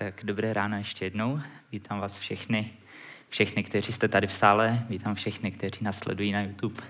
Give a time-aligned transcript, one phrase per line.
[0.00, 1.40] Tak dobré ráno ještě jednou.
[1.72, 2.70] Vítám vás všechny,
[3.28, 6.82] všechny, kteří jste tady v sále, vítám všechny, kteří nás sledují na YouTube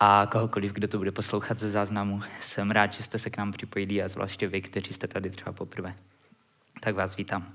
[0.00, 2.22] a kohokoliv, kdo to bude poslouchat ze záznamu.
[2.40, 5.52] Jsem rád, že jste se k nám připojili a zvláště vy, kteří jste tady třeba
[5.52, 5.94] poprvé.
[6.80, 7.54] Tak vás vítám.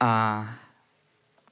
[0.00, 0.54] A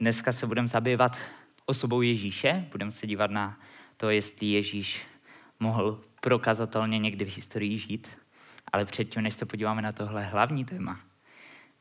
[0.01, 1.19] dneska se budeme zabývat
[1.67, 3.61] osobou Ježíše, budeme se dívat na
[3.97, 5.07] to, jestli Ježíš
[5.61, 8.19] mohl prokazatelně někdy v historii žít.
[8.73, 11.06] Ale předtím, než se podíváme na tohle hlavní téma,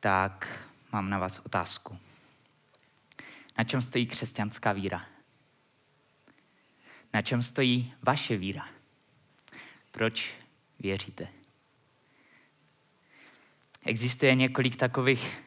[0.05, 0.47] tak
[0.91, 1.97] mám na vás otázku.
[3.57, 5.05] Na čem stojí křesťanská víra?
[7.13, 8.67] Na čem stojí vaše víra?
[9.91, 10.33] Proč
[10.79, 11.27] věříte?
[13.85, 15.43] Existuje několik takových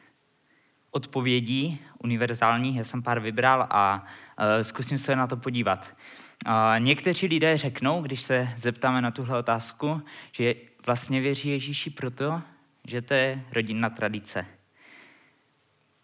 [0.91, 5.97] odpovědí univerzálních, já jsem pár vybral a uh, zkusím se na to podívat.
[6.45, 10.55] Uh, někteří lidé řeknou, když se zeptáme na tuhle otázku, že
[10.85, 12.41] vlastně věří Ježíši proto,
[12.89, 14.45] že to je rodinná tradice.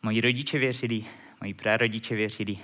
[0.03, 1.05] Moji rodiče věřili,
[1.41, 2.57] moji prarodiče věřili,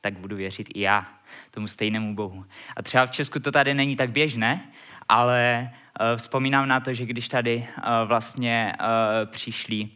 [0.00, 1.18] tak budu věřit i já
[1.50, 2.44] tomu stejnému Bohu.
[2.76, 4.72] A třeba v Česku to tady není tak běžné,
[5.08, 9.88] ale uh, vzpomínám na to, že když tady uh, vlastně uh, přišli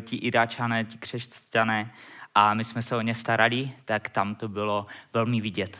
[0.00, 1.90] ti Iráčané, ti křesťané
[2.34, 5.78] a my jsme se o ně starali, tak tam to bylo velmi vidět.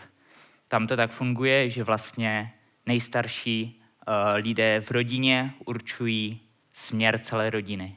[0.69, 2.53] Tam to tak funguje, že vlastně
[2.87, 3.84] nejstarší Eh,
[4.35, 6.41] lidé v rodině určují
[6.73, 7.97] směr celé rodiny.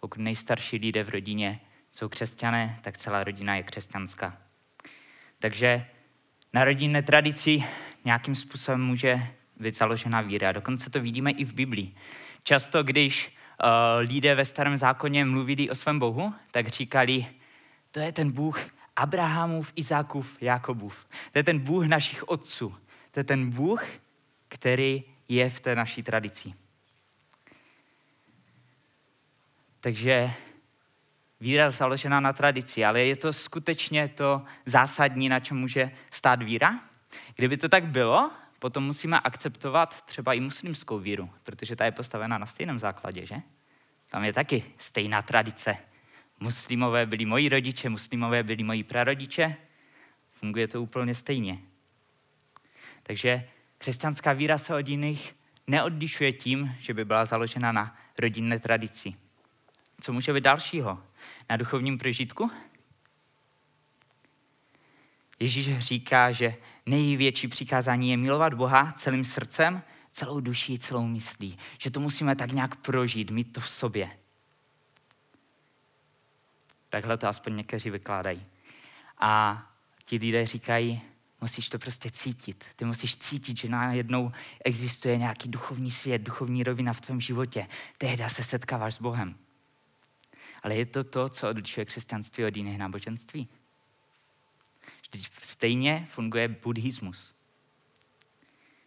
[0.00, 1.60] Pokud nejstarší lidé v rodině
[1.92, 4.38] jsou křesťané, tak celá rodina je křesťanská.
[5.38, 5.86] Takže
[6.52, 7.64] na rodinné tradici
[8.04, 10.52] nějakým způsobem může být založena víra.
[10.52, 11.94] Dokonce to vidíme i v Biblii.
[12.42, 13.68] Často, když uh,
[14.08, 17.26] lidé ve starém zákoně mluvili o svém Bohu, tak říkali,
[17.90, 18.60] to je ten Bůh
[18.96, 21.06] Abrahamův, Izákův, Jakobův.
[21.32, 22.74] To je ten Bůh našich otců.
[23.10, 23.84] To je ten Bůh,
[24.48, 26.54] který je v té naší tradici.
[29.80, 30.30] Takže
[31.40, 36.80] víra založená na tradici, ale je to skutečně to zásadní, na čem může stát víra?
[37.34, 42.38] Kdyby to tak bylo, potom musíme akceptovat třeba i muslimskou víru, protože ta je postavena
[42.38, 43.36] na stejném základě, že?
[44.08, 45.76] Tam je taky stejná tradice.
[46.40, 49.56] Muslimové byli moji rodiče, muslimové byli moji prarodiče.
[50.32, 51.58] Funguje to úplně stejně.
[53.02, 59.14] Takže Křesťanská víra se od jiných neodlišuje tím, že by byla založena na rodinné tradici.
[60.00, 61.02] Co může být dalšího?
[61.50, 62.50] Na duchovním prožitku?
[65.40, 66.56] Ježíš říká, že
[66.86, 71.58] největší přikázání je milovat Boha celým srdcem, celou duší, celou myslí.
[71.78, 74.18] Že to musíme tak nějak prožít, mít to v sobě.
[76.88, 78.46] Takhle to aspoň někteří vykládají.
[79.18, 79.62] A
[80.04, 81.02] ti lidé říkají,
[81.40, 82.66] Musíš to prostě cítit.
[82.76, 84.32] Ty musíš cítit, že najednou
[84.64, 87.66] existuje nějaký duchovní svět, duchovní rovina v tvém životě.
[87.98, 89.38] Tehdy se setkáváš s Bohem.
[90.62, 93.48] Ale je to to, co odlišuje křesťanství od jiných náboženství.
[95.02, 97.34] Vždyť stejně funguje buddhismus.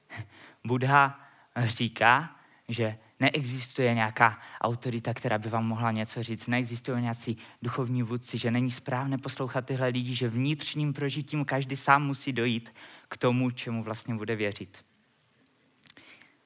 [0.65, 1.19] Buddha
[1.57, 8.37] říká, že neexistuje nějaká autorita, která by vám mohla něco říct, neexistují nějací duchovní vůdci,
[8.37, 12.73] že není správné poslouchat tyhle lidi, že vnitřním prožitím každý sám musí dojít
[13.07, 14.85] k tomu, čemu vlastně bude věřit.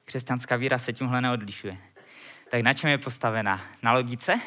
[0.04, 1.78] Křesťanská víra se tímhle neodlišuje.
[2.50, 3.60] Tak na čem je postavená?
[3.82, 4.40] Na logice?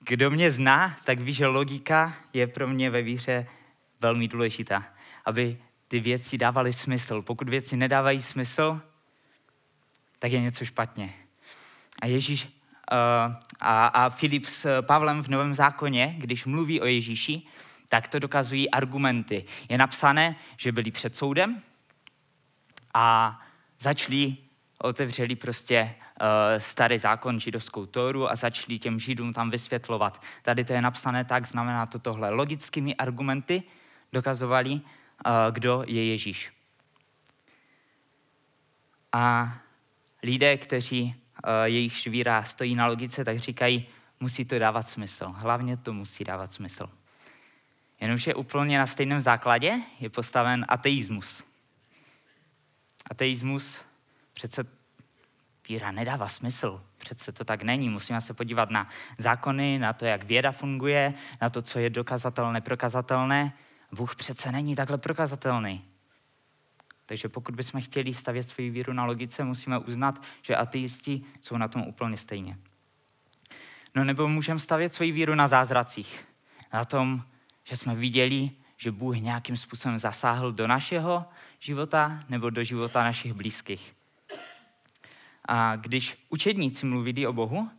[0.00, 3.46] Kdo mě zná, tak ví, že logika je pro mě ve víře
[4.00, 4.84] velmi důležitá.
[5.24, 7.22] Aby ty věci dávaly smysl.
[7.22, 8.80] Pokud věci nedávají smysl,
[10.18, 11.14] tak je něco špatně.
[12.02, 17.42] A Ježíš uh, a, a Filip s Pavlem v Novém zákoně, když mluví o Ježíši,
[17.88, 19.44] tak to dokazují argumenty.
[19.68, 21.62] Je napsané, že byli před soudem
[22.94, 23.38] a
[23.78, 24.36] začali,
[24.78, 26.26] otevřeli prostě uh,
[26.58, 30.22] starý zákon, židovskou Tóru a začali těm židům tam vysvětlovat.
[30.42, 32.30] Tady to je napsané tak, znamená to tohle.
[32.30, 33.62] Logickými argumenty
[34.12, 34.80] dokazovali,
[35.50, 36.52] kdo je Ježíš.
[39.12, 39.54] A
[40.22, 41.14] lidé, kteří
[41.64, 43.86] jejich víra stojí na logice, tak říkají,
[44.20, 45.32] musí to dávat smysl.
[45.36, 46.88] Hlavně to musí dávat smysl.
[48.00, 51.44] Jenomže úplně na stejném základě je postaven ateismus.
[53.10, 53.78] Ateismus
[54.32, 54.64] přece
[55.68, 56.84] víra nedává smysl.
[56.98, 57.88] Přece to tak není.
[57.88, 58.88] Musíme se podívat na
[59.18, 63.52] zákony, na to, jak věda funguje, na to, co je dokazatelné, prokazatelné.
[63.92, 65.84] Bůh přece není takhle prokazatelný.
[67.06, 71.68] Takže pokud bychom chtěli stavět svou víru na logice, musíme uznat, že ateisti jsou na
[71.68, 72.58] tom úplně stejně.
[73.94, 76.24] No nebo můžeme stavět svoji víru na zázracích.
[76.72, 77.24] Na tom,
[77.64, 81.24] že jsme viděli, že Bůh nějakým způsobem zasáhl do našeho
[81.58, 83.94] života nebo do života našich blízkých.
[85.44, 87.70] A když učedníci mluvili o Bohu,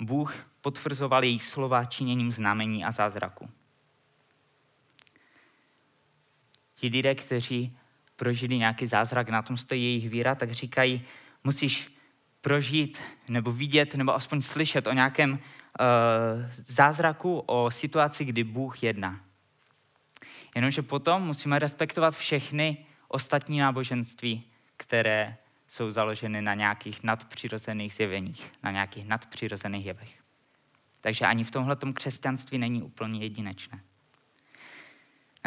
[0.00, 3.50] Bůh potvrzoval jejich slova činěním znamení a zázraku.
[6.80, 7.76] Ti lidé, kteří
[8.16, 11.02] prožili nějaký zázrak, na tom stojí jejich víra, tak říkají,
[11.44, 11.92] musíš
[12.40, 15.38] prožít nebo vidět nebo aspoň slyšet o nějakém uh,
[16.54, 19.20] zázraku, o situaci, kdy Bůh jedná.
[20.54, 24.44] Jenomže potom musíme respektovat všechny ostatní náboženství,
[24.76, 25.36] které
[25.68, 30.18] jsou založeny na nějakých nadpřirozených zjeveních, na nějakých nadpřirozených jevech.
[31.00, 33.80] Takže ani v tomhle křesťanství není úplně jedinečné.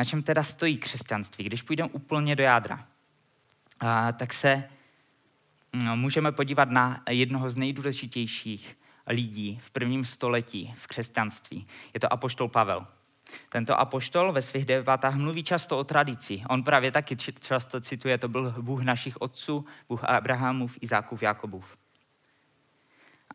[0.01, 1.44] Na čem teda stojí křesťanství?
[1.44, 2.88] Když půjdeme úplně do jádra,
[4.18, 4.69] tak se
[5.74, 8.77] no, můžeme podívat na jednoho z nejdůležitějších
[9.07, 11.68] lidí v prvním století v křesťanství.
[11.94, 12.88] Je to apoštol Pavel.
[13.50, 16.44] Tento apoštol ve svých debatách mluví často o tradici.
[16.50, 21.75] On právě taky často cituje, to byl Bůh našich otců, Bůh Abrahamův, Izákův, Jakobův.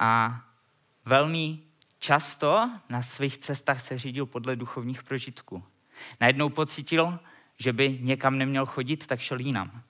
[0.00, 0.40] A
[1.04, 1.58] velmi
[1.98, 5.64] často na svých cestách se řídil podle duchovních prožitků.
[6.20, 7.18] Najednou pocitil,
[7.58, 9.82] že by někam neměl chodit, tak šel jinam.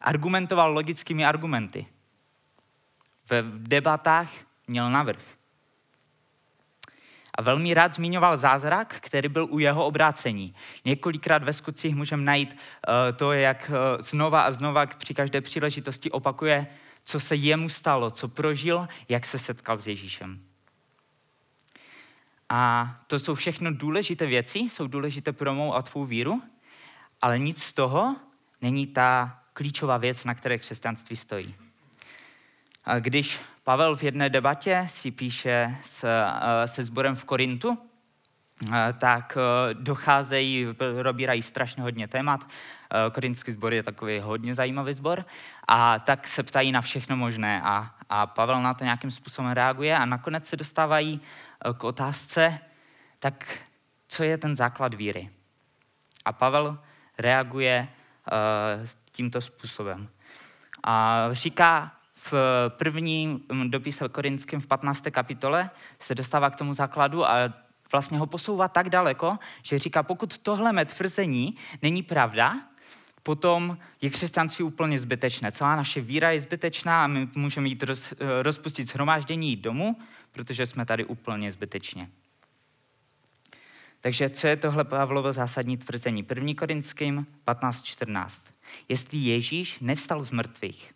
[0.00, 1.86] Argumentoval logickými argumenty.
[3.30, 4.30] Ve debatách
[4.66, 5.22] měl navrh.
[7.38, 10.54] A velmi rád zmiňoval zázrak, který byl u jeho obrácení.
[10.84, 16.10] Několikrát ve skutcích můžeme najít uh, to, jak uh, znova a znova při každé příležitosti
[16.10, 16.66] opakuje,
[17.04, 20.49] co se jemu stalo, co prožil, jak se setkal s Ježíšem.
[22.50, 26.42] A to jsou všechno důležité věci, jsou důležité pro mou a tvou víru,
[27.22, 28.16] ale nic z toho
[28.62, 31.54] není ta klíčová věc, na které křesťanství stojí.
[32.84, 37.78] A když Pavel v jedné debatě si píše s, eh, se sborem v Korintu,
[38.72, 40.66] eh, tak eh, docházejí,
[40.96, 42.46] robírají strašně hodně témat.
[43.12, 45.24] Korinský sbor je takový hodně zajímavý sbor
[45.68, 49.96] a tak se ptají na všechno možné a, a Pavel na to nějakým způsobem reaguje
[49.96, 51.20] a nakonec se dostávají
[51.78, 52.58] k otázce,
[53.18, 53.58] tak
[54.08, 55.30] co je ten základ víry?
[56.24, 56.78] A Pavel
[57.18, 57.88] reaguje
[59.12, 60.08] tímto způsobem.
[60.84, 62.34] A říká, v
[62.68, 65.04] prvním dopise korinském v 15.
[65.10, 67.34] kapitole se dostává k tomu základu a
[67.92, 72.60] vlastně ho posouvá tak daleko, že říká, pokud tohle mé tvrzení není pravda,
[73.22, 75.52] potom je křesťanství úplně zbytečné.
[75.52, 79.96] Celá naše víra je zbytečná a my můžeme jít roz, rozpustit shromáždění domů,
[80.32, 82.10] protože jsme tady úplně zbytečně.
[84.00, 86.26] Takže co je tohle Pavlovo zásadní tvrzení?
[86.28, 86.54] 1.
[86.58, 88.42] Korinským 15.14.
[88.88, 90.94] Jestli Ježíš nevstal z mrtvých,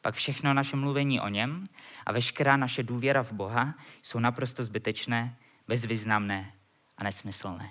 [0.00, 1.64] pak všechno naše mluvení o něm
[2.06, 5.36] a veškerá naše důvěra v Boha jsou naprosto zbytečné,
[5.68, 6.52] bezvýznamné
[6.98, 7.70] a nesmyslné.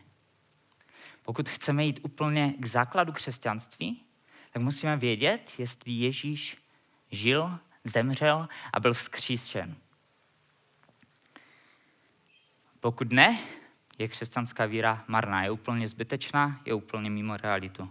[1.23, 4.03] Pokud chceme jít úplně k základu křesťanství,
[4.51, 6.57] tak musíme vědět, jestli Ježíš
[7.11, 9.75] žil, zemřel a byl vzkříšen.
[12.83, 13.39] Pokud ne,
[13.97, 17.89] je křesťanská víra marná, je úplně zbytečná, je úplně mimo realitu.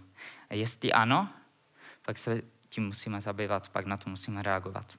[0.49, 1.29] A jestli ano,
[2.05, 4.93] pak se tím musíme zabývat, pak na to musíme reagovat.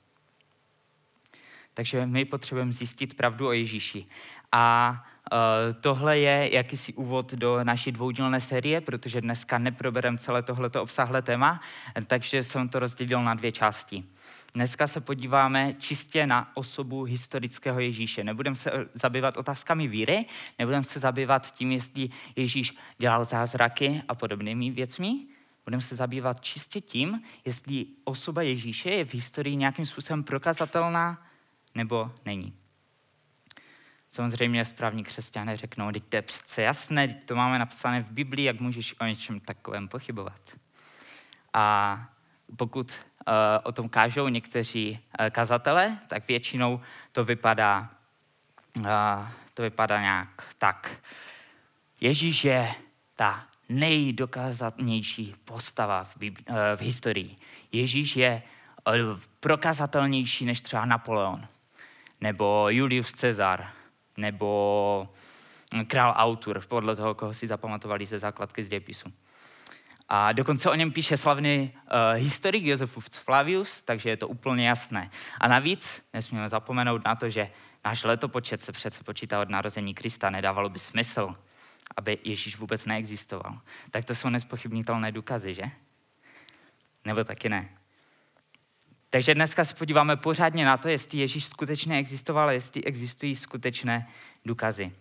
[1.75, 4.05] Takže my potřebujeme zjistit pravdu o Ježíši.
[4.53, 5.39] A uh,
[5.81, 11.61] tohle je jakýsi úvod do naší dvoudílné série, protože dneska neprobereme celé tohleto obsahlé téma,
[12.07, 14.05] takže jsem to rozdělil na dvě části.
[14.55, 18.25] Dneska se podíváme čistě na osobu historického Ježíše.
[18.25, 20.25] Nebudeme se zabývat otázkami víry,
[20.59, 25.27] nebudeme se zabývat tím, jestli Ježíš dělal zázraky a podobnými věcmi,
[25.65, 31.27] Budeme se zabývat čistě tím, jestli osoba Ježíše je v historii nějakým způsobem prokazatelná
[31.75, 32.55] nebo není.
[34.11, 38.47] Samozřejmě správní křesťané řeknou, teď to je přece jasné, teď to máme napsané v Biblii,
[38.47, 40.41] jak můžeš o něčem takovém pochybovat.
[41.53, 42.09] A
[42.57, 42.93] pokud
[43.63, 46.81] o tom kážou někteří uh, kazatele, tak většinou
[47.13, 47.91] to vypadá,
[48.79, 48.85] uh,
[49.55, 50.97] to vypadá nějak tak.
[52.01, 52.75] Ježíš je
[53.17, 57.37] ta nejdokázatnější postava v, Bibli- eh, v historii.
[57.73, 58.43] Ježíš je
[58.89, 58.93] eh,
[59.41, 61.47] prokazatelnější než třeba Napoleon,
[62.21, 63.67] nebo Julius Caesar,
[64.17, 65.09] nebo
[65.87, 69.13] král Autur, podle toho, koho si zapamatovali ze základky z dějepisu.
[70.09, 75.11] A dokonce o něm píše slavný uh, historik Josefův Flavius, takže je to úplně jasné.
[75.41, 77.51] A navíc nesmíme zapomenout na to, že
[77.85, 81.35] náš letopočet se přece počítá od narození Krista, nedávalo by smysl,
[81.97, 83.61] aby Ježíš vůbec neexistoval.
[83.91, 85.65] Tak to jsou nespochybnitelné důkazy, že?
[87.05, 87.69] Nebo taky ne.
[89.11, 94.09] Takže dneska se podíváme pořádně na to, jestli Ježíš skutečně existoval, jestli existují skutečné
[94.45, 94.93] důkazy.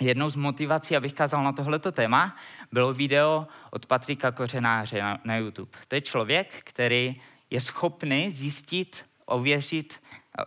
[0.00, 2.36] Jednou z motivací, abych kázal na tohleto téma,
[2.72, 5.70] bylo video od Patrika Kořenáře na, na YouTube.
[5.88, 10.00] To je člověk, který je schopný zjistit, ověřit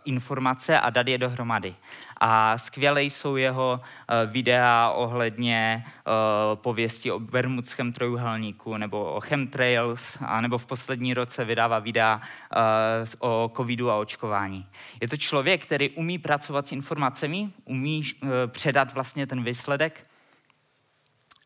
[0.04, 1.74] informace a dát je dohromady.
[2.20, 6.10] A skvělé jsou jeho eh, videa ohledně eh,
[6.54, 12.20] pověsti o Bermudském trojuhelníku nebo o chemtrails, a nebo v poslední roce vydává videa
[12.52, 12.56] eh,
[13.18, 14.66] o covidu a očkování.
[15.00, 18.02] Je to člověk, který umí pracovat s informacemi, umí
[18.46, 20.06] předat vlastně ten výsledek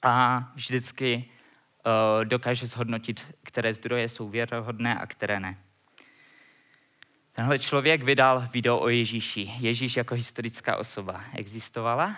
[0.02, 1.24] a vždycky
[2.24, 5.56] dokáže zhodnotit, které zdroje jsou věrohodné a které ne.
[7.36, 9.50] Tenhle člověk vydal video o Ježíši.
[9.58, 12.16] Ježíš jako historická osoba existovala.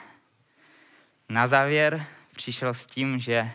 [1.29, 2.07] Na závěr
[2.37, 3.51] přišel s tím, že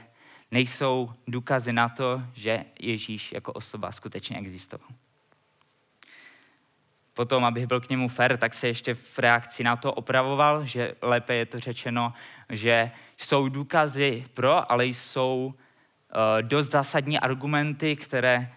[0.52, 4.88] nejsou důkazy na to, že Ježíš jako osoba skutečně existoval.
[7.14, 10.96] Potom, abych byl k němu fair, tak se ještě v reakci na to opravoval, že
[11.02, 12.14] lépe je to řečeno,
[12.50, 18.52] že jsou důkazy pro, ale jsou uh, dost zásadní argumenty, které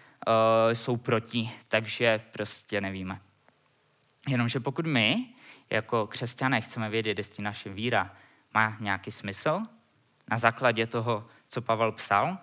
[0.73, 3.21] jsou proti, takže prostě nevíme.
[4.27, 5.25] Jenomže pokud my,
[5.69, 8.15] jako křesťané, chceme vědět, jestli naše víra
[8.53, 9.61] má nějaký smysl,
[10.31, 12.37] na základě toho, co Pavel psal,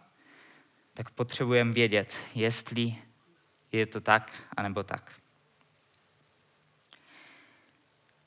[0.95, 2.97] tak potřebujeme vědět, jestli
[3.73, 5.13] je to tak, anebo tak.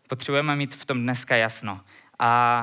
[0.10, 1.82] Potřebujeme mít v tom dneska jasno.
[2.20, 2.62] A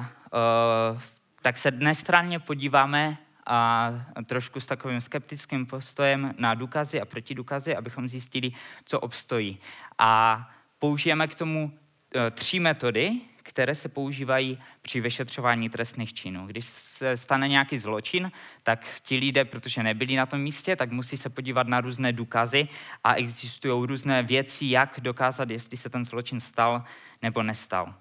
[0.92, 1.00] uh,
[1.42, 3.92] tak se dnes straně podíváme a
[4.26, 8.52] trošku s takovým skeptickým postojem na důkazy a protidůkazy, abychom zjistili,
[8.84, 9.58] co obstojí.
[9.98, 11.78] A použijeme k tomu
[12.14, 16.46] e, tři metody, které se používají při vyšetřování trestných činů.
[16.46, 18.32] Když se stane nějaký zločin,
[18.62, 22.68] tak ti lidé, protože nebyli na tom místě, tak musí se podívat na různé důkazy
[23.04, 26.84] a existují různé věci, jak dokázat, jestli se ten zločin stal
[27.22, 27.94] nebo nestal,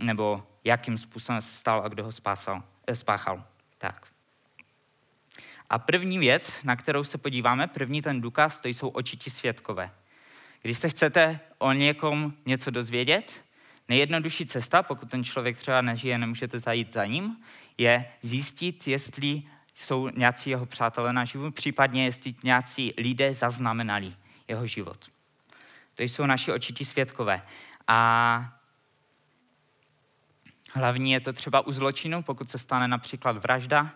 [0.00, 3.44] nebo jakým způsobem se stal a kdo ho spásal, eh, spáchal.
[3.78, 4.13] Tak.
[5.70, 9.90] A první věc, na kterou se podíváme, první ten důkaz, to jsou očití svědkové.
[10.62, 13.44] Když se chcete o někom něco dozvědět,
[13.88, 17.36] nejjednodušší cesta, pokud ten člověk třeba nežije, nemůžete zajít za ním,
[17.78, 19.42] je zjistit, jestli
[19.74, 24.14] jsou nějací jeho přátelé na život, případně jestli nějací lidé zaznamenali
[24.48, 25.10] jeho život.
[25.94, 27.42] To jsou naši očití svědkové.
[27.86, 28.58] A
[30.72, 33.94] hlavní je to třeba u zločinu, pokud se stane například vražda,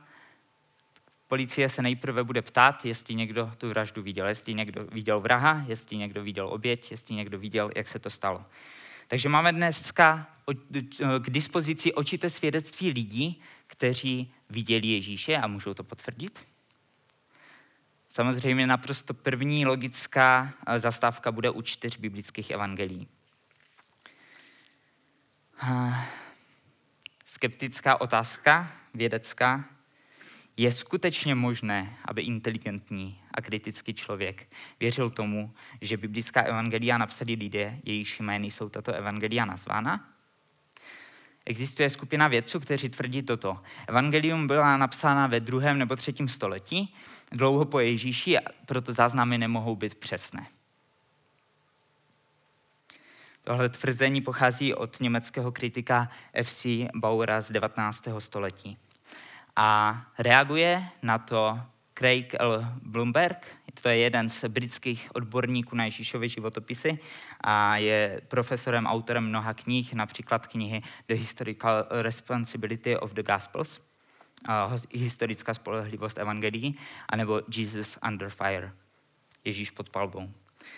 [1.29, 5.97] Policie se nejprve bude ptát, jestli někdo tu vraždu viděl, jestli někdo viděl vraha, jestli
[5.97, 8.45] někdo viděl oběť, jestli někdo viděl, jak se to stalo.
[9.09, 10.27] Takže máme dneska
[11.19, 16.45] k dispozici očité svědectví lidí, kteří viděli Ježíše a můžou to potvrdit.
[18.09, 23.09] Samozřejmě naprosto první logická zastávka bude u čtyř biblických evangelií.
[27.27, 29.65] Skeptická otázka, vědecká,
[30.59, 34.47] je skutečně možné, aby inteligentní a kritický člověk
[34.81, 40.09] věřil tomu, že biblická evangelia napsali lidé, jejichž jmény jsou tato evangelia nazvána?
[41.47, 43.61] Existuje skupina vědců, kteří tvrdí toto.
[43.87, 46.95] Evangelium byla napsána ve druhém nebo třetím století,
[47.33, 50.47] dlouho po Ježíši, a proto záznamy nemohou být přesné.
[53.45, 56.89] Tohle tvrzení pochází od německého kritika F.C.
[56.95, 58.09] Bauera z 19.
[58.19, 58.79] století.
[59.59, 61.61] A reaguje na to
[61.95, 62.65] Craig L.
[62.83, 63.47] Bloomberg,
[63.83, 66.99] to je jeden z britských odborníků na Ježíšovy životopisy
[67.41, 73.81] a je profesorem, autorem mnoha knih, například knihy The Historical Responsibility of the Gospels,
[74.93, 78.73] historická spolehlivost evangelií, anebo Jesus Under Fire,
[79.45, 80.31] Ježíš pod palbou.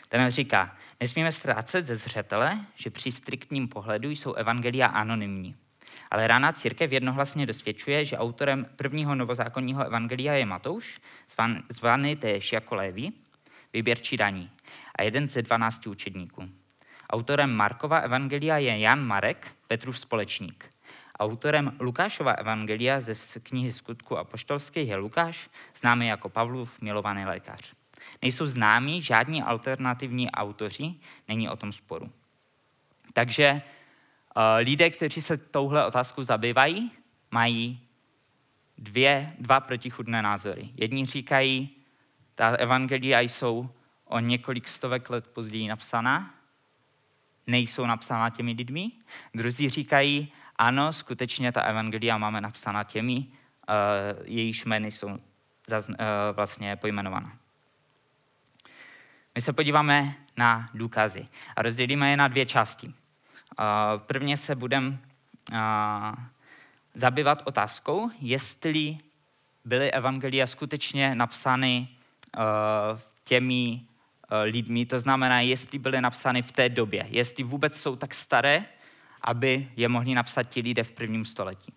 [0.08, 5.56] Ten říká, nesmíme ztrácet ze zřetele, že při striktním pohledu jsou evangelia anonymní.
[6.10, 12.52] Ale rána církev jednohlasně dosvědčuje, že autorem prvního novozákonního evangelia je Matouš, zvan, zvaný též
[12.52, 13.10] jako Lévi,
[13.72, 14.50] výběrčí daní,
[14.98, 16.48] a jeden ze dvanácti učedníků.
[17.10, 20.70] Autorem Markova evangelia je Jan Marek, Petrův společník.
[21.18, 27.74] Autorem Lukášova evangelia ze knihy Skutku a poštolských je Lukáš, známý jako Pavlův milovaný lékař.
[28.22, 30.94] Nejsou známí žádní alternativní autoři,
[31.28, 32.12] není o tom sporu.
[33.12, 33.62] Takže
[34.58, 36.90] lidé, kteří se touhle otázkou zabývají,
[37.30, 37.80] mají
[38.78, 40.70] dvě, dva protichudné názory.
[40.74, 41.70] Jedni říkají,
[42.34, 43.70] ta evangelia jsou
[44.04, 46.34] o několik stovek let později napsaná,
[47.46, 48.90] nejsou napsána těmi lidmi.
[49.34, 53.26] Druzí říkají, ano, skutečně ta evangelia máme napsána těmi, uh,
[54.24, 55.16] jejíž jmény jsou uh,
[56.32, 57.32] vlastně pojmenovaná.
[59.34, 62.94] My se podíváme na důkazy a rozdělíme je na dvě části.
[63.96, 64.98] Prvně se budeme
[66.94, 68.98] zabývat otázkou, jestli
[69.64, 71.88] byly evangelia skutečně napsány
[73.24, 73.80] těmi
[74.42, 78.64] lidmi, to znamená, jestli byly napsány v té době, jestli vůbec jsou tak staré,
[79.22, 81.72] aby je mohli napsat ti lidé v prvním století.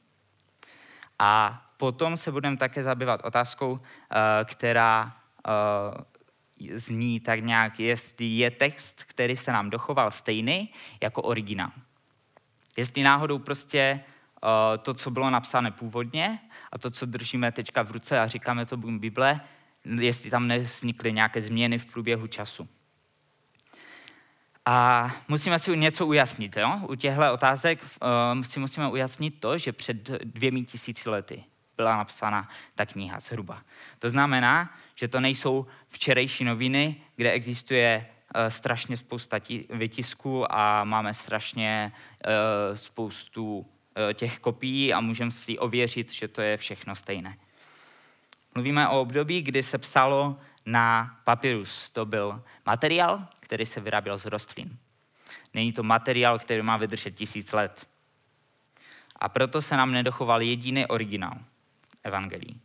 [1.20, 3.80] A potom se budeme také zabývat otázkou,
[4.46, 5.18] která
[6.74, 10.70] zní tak nějak, jestli je text, který se nám dochoval stejný
[11.02, 11.72] jako originál.
[12.78, 14.00] Jestli náhodou prostě
[14.44, 16.40] uh, to, co bylo napsáno původně
[16.72, 19.42] a to, co držíme teďka v ruce a říkáme to Bible,
[20.00, 22.68] jestli tam nevznikly nějaké změny v průběhu času.
[24.66, 26.58] A musíme si něco ujasnit.
[26.58, 26.80] Jo?
[26.90, 27.84] U těchto otázek
[28.36, 31.44] uh, si musíme ujasnit to, že před dvěmi tisíci lety
[31.78, 33.62] byla napsána ta kniha zhruba.
[34.00, 41.14] To znamená, že to nejsou včerejší noviny, kde existuje uh, strašně spousta vytisků a máme
[41.14, 43.66] strašně uh, spoustu uh,
[44.14, 47.38] těch kopií a můžeme si ověřit, že to je všechno stejné.
[48.56, 51.90] Mluvíme o období, kdy se psalo na papyrus.
[51.90, 54.78] To byl materiál, který se vyráběl z rostlin.
[55.54, 57.88] Není to materiál, který má vydržet tisíc let.
[59.16, 61.38] A proto se nám nedochoval jediný originál
[62.04, 62.62] evangelií.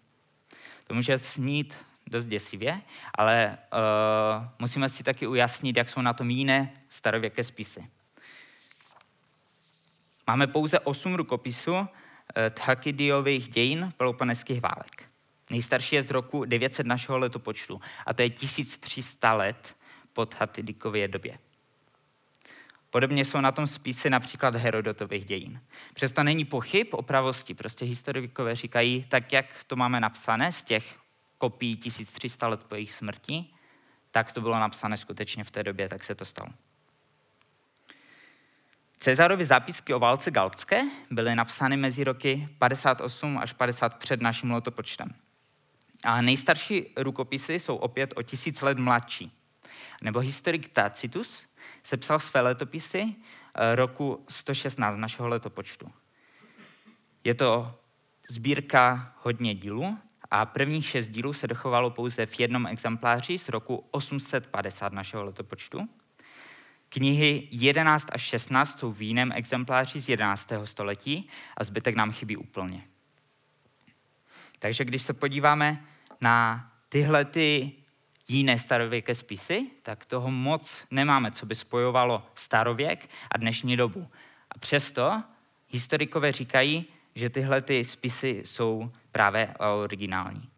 [0.86, 1.76] To může snít
[2.08, 2.80] dost děsivě,
[3.14, 7.86] ale uh, musíme si taky ujasnit, jak jsou na tom jiné starověké spisy.
[10.26, 11.86] Máme pouze osm rukopisů uh,
[12.50, 15.04] Thakidiových dějin peloponeských válek.
[15.50, 19.76] Nejstarší je z roku 900 našeho letopočtu a to je 1300 let
[20.12, 21.38] po Hatidikově době.
[22.90, 25.60] Podobně jsou na tom spisy například Herodotových dějin.
[25.94, 27.54] Přesto není pochyb o pravosti.
[27.54, 30.98] Prostě historikové říkají, tak jak to máme napsané z těch
[31.38, 33.46] kopií 1300 let po jejich smrti,
[34.10, 36.48] tak to bylo napsané skutečně v té době, tak se to stalo.
[38.98, 45.14] Cezarovi zápisky o válce Galtské byly napsány mezi roky 58 až 50 před naším letopočtem.
[46.04, 49.32] A nejstarší rukopisy jsou opět o tisíc let mladší.
[50.02, 51.46] Nebo historik Tacitus
[51.82, 53.14] sepsal své letopisy
[53.54, 55.92] eh, roku 116 našeho letopočtu.
[57.24, 57.78] Je to
[58.28, 59.98] sbírka hodně dílů
[60.30, 65.88] a prvních šest dílů se dochovalo pouze v jednom exempláři z roku 850 našeho letopočtu.
[66.88, 70.52] Knihy 11 až 16 jsou v jiném exempláři z 11.
[70.64, 72.84] století a zbytek nám chybí úplně.
[74.58, 75.84] Takže když se podíváme
[76.20, 77.72] na tyhle ty
[78.28, 84.08] jiné starověké spisy, tak toho moc nemáme, co by spojovalo starověk a dnešní dobu.
[84.50, 85.22] A přesto
[85.68, 86.86] historikové říkají,
[87.18, 90.48] že tyhle ty spisy jsou právě originální.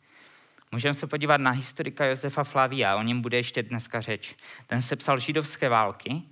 [0.73, 4.35] Můžeme se podívat na historika Josefa Flavia, o něm bude ještě dneska řeč.
[4.67, 6.23] Ten se psal židovské války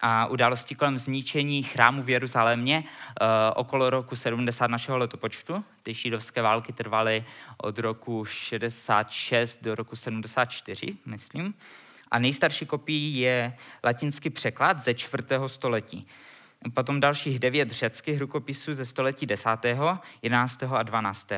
[0.00, 5.64] a události kolem zničení chrámu v Jeruzalémě uh, okolo roku 70 našeho letopočtu.
[5.82, 7.24] Ty židovské války trvaly
[7.58, 11.54] od roku 66 do roku 74, myslím.
[12.10, 16.06] A nejstarší kopií je latinský překlad ze čtvrtého století.
[16.74, 19.48] Potom dalších devět řeckých rukopisů ze století 10.,
[20.22, 20.62] 11.
[20.62, 21.32] a 12.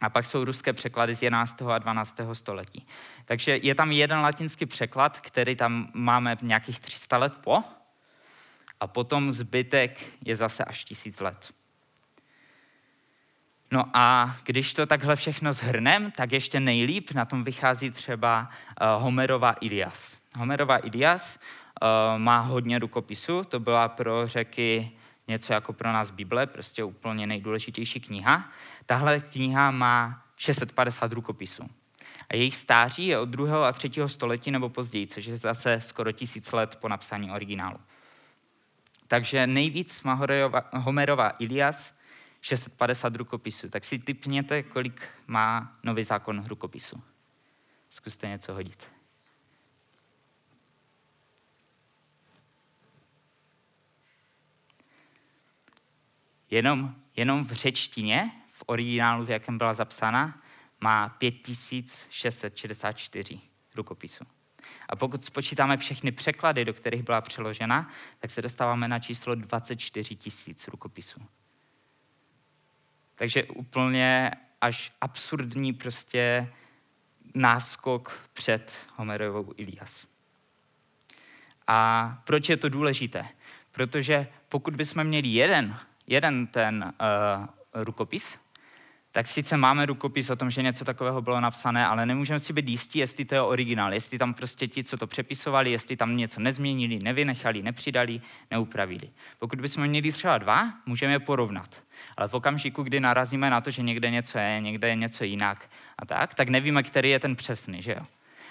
[0.00, 1.62] A pak jsou ruské překlady z 11.
[1.62, 2.20] a 12.
[2.32, 2.86] století.
[3.24, 7.64] Takže je tam jeden latinský překlad, který tam máme nějakých 300 let po,
[8.80, 11.54] a potom zbytek je zase až tisíc let.
[13.70, 19.02] No a když to takhle všechno zhrnem, tak ještě nejlíp na tom vychází třeba uh,
[19.02, 20.18] Homerova Ilias.
[20.36, 21.38] Homerova Ilias
[22.16, 24.92] má hodně rukopisů, to byla pro řeky
[25.28, 28.50] něco jako pro nás Bible, prostě úplně nejdůležitější kniha.
[28.86, 31.70] Tahle kniha má 650 rukopisů.
[32.30, 33.68] A jejich stáří je od 2.
[33.68, 33.90] a 3.
[34.06, 37.78] století nebo později, což je zase skoro tisíc let po napsání originálu.
[39.08, 40.20] Takže nejvíc má
[40.72, 41.94] Homerova Ilias
[42.40, 43.68] 650 rukopisů.
[43.68, 47.02] Tak si typněte, kolik má nový zákon rukopisu.
[47.90, 48.88] Zkuste něco hodit.
[56.50, 60.42] Jenom, jenom v řečtině, v originálu, v jakém byla zapsána,
[60.80, 63.40] má 5664
[63.74, 64.24] rukopisů.
[64.88, 70.16] A pokud spočítáme všechny překlady, do kterých byla přeložena, tak se dostáváme na číslo 24
[70.16, 71.20] tisíc rukopisů.
[73.14, 74.30] Takže úplně
[74.60, 76.52] až absurdní prostě
[77.34, 80.06] náskok před Homerovou Ilias.
[81.66, 83.28] A proč je to důležité?
[83.72, 86.92] Protože pokud bychom měli jeden jeden ten
[87.74, 88.38] uh, rukopis,
[89.14, 92.68] tak sice máme rukopis o tom, že něco takového bylo napsané, ale nemůžeme si být
[92.68, 96.40] jistí, jestli to je originál, jestli tam prostě ti, co to přepisovali, jestli tam něco
[96.40, 99.10] nezměnili, nevynechali, nepřidali, neupravili.
[99.38, 101.82] Pokud bychom měli třeba dva, můžeme je porovnat.
[102.16, 105.70] Ale v okamžiku, kdy narazíme na to, že někde něco je, někde je něco jinak
[105.98, 108.06] a tak, tak nevíme, který je ten přesný, že jo?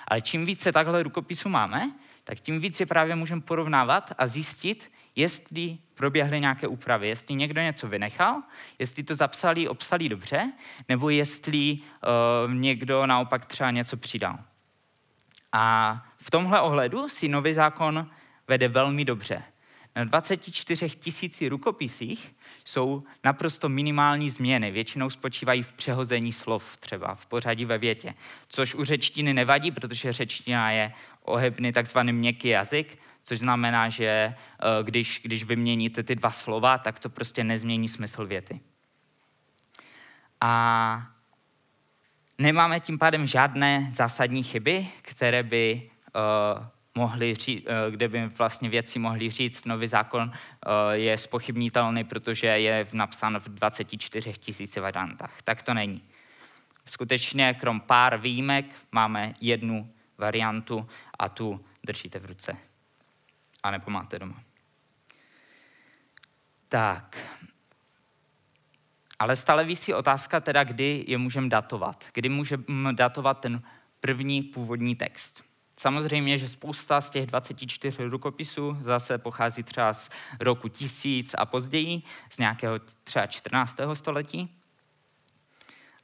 [0.07, 1.91] Ale čím více takhle rukopisů máme,
[2.23, 7.61] tak tím víc je právě můžeme porovnávat a zjistit, jestli proběhly nějaké úpravy, jestli někdo
[7.61, 8.41] něco vynechal,
[8.79, 10.51] jestli to zapsali, obsali dobře,
[10.89, 11.77] nebo jestli
[12.47, 14.39] uh, někdo naopak třeba něco přidal.
[15.51, 18.09] A v tomhle ohledu si nový zákon
[18.47, 19.43] vede velmi dobře.
[19.95, 24.71] Na 24 tisíci rukopisích jsou naprosto minimální změny.
[24.71, 28.13] Většinou spočívají v přehození slov, třeba v pořadí ve větě.
[28.47, 34.35] Což u řečtiny nevadí, protože řečtina je ohebný takzvaný měkký jazyk, což znamená, že eh,
[34.83, 38.59] když, když vyměníte ty dva slova, tak to prostě nezmění smysl věty.
[40.41, 41.07] A
[42.37, 48.69] nemáme tím pádem žádné zásadní chyby, které by uh, mohli říct, uh, kde by vlastně
[48.69, 50.31] věci mohli říct, nový zákon
[50.91, 55.41] je spochybnitelný, protože je napsán v 24 tisíci variantách.
[55.41, 56.01] Tak to není.
[56.85, 60.87] Skutečně, krom pár výjimek, máme jednu variantu
[61.19, 62.57] a tu držíte v ruce.
[63.63, 64.43] A nebo máte doma.
[66.67, 67.17] Tak.
[69.19, 72.05] Ale stále vysí otázka teda, kdy je můžeme datovat.
[72.13, 73.61] Kdy můžeme datovat ten
[73.99, 75.43] první původní text.
[75.77, 82.01] Samozřejmě, že spousta z těch 24 rukopisů zase pochází třeba z roku 1000 a později,
[82.29, 83.77] z nějakého třeba 14.
[83.93, 84.61] století.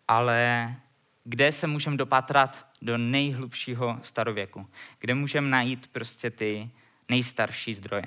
[0.07, 0.75] Ale
[1.23, 4.69] kde se můžeme dopatrat do nejhlubšího starověku,
[4.99, 6.69] kde můžeme najít prostě ty
[7.09, 8.03] nejstarší zdroje.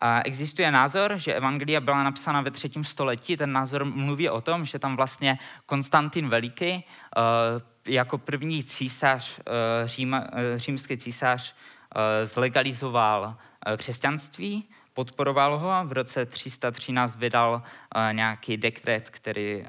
[0.00, 3.36] A existuje názor, že Evangelia byla napsána ve třetím století.
[3.36, 6.82] Ten názor mluví o tom, že tam vlastně Konstantin Veliký eh,
[7.86, 10.24] jako první císař, eh, Řím, eh,
[10.56, 11.54] římský císař,
[12.24, 13.36] zlegalizoval
[13.76, 17.62] křesťanství, podporoval ho a v roce 313 vydal
[18.12, 19.64] nějaký dekret, který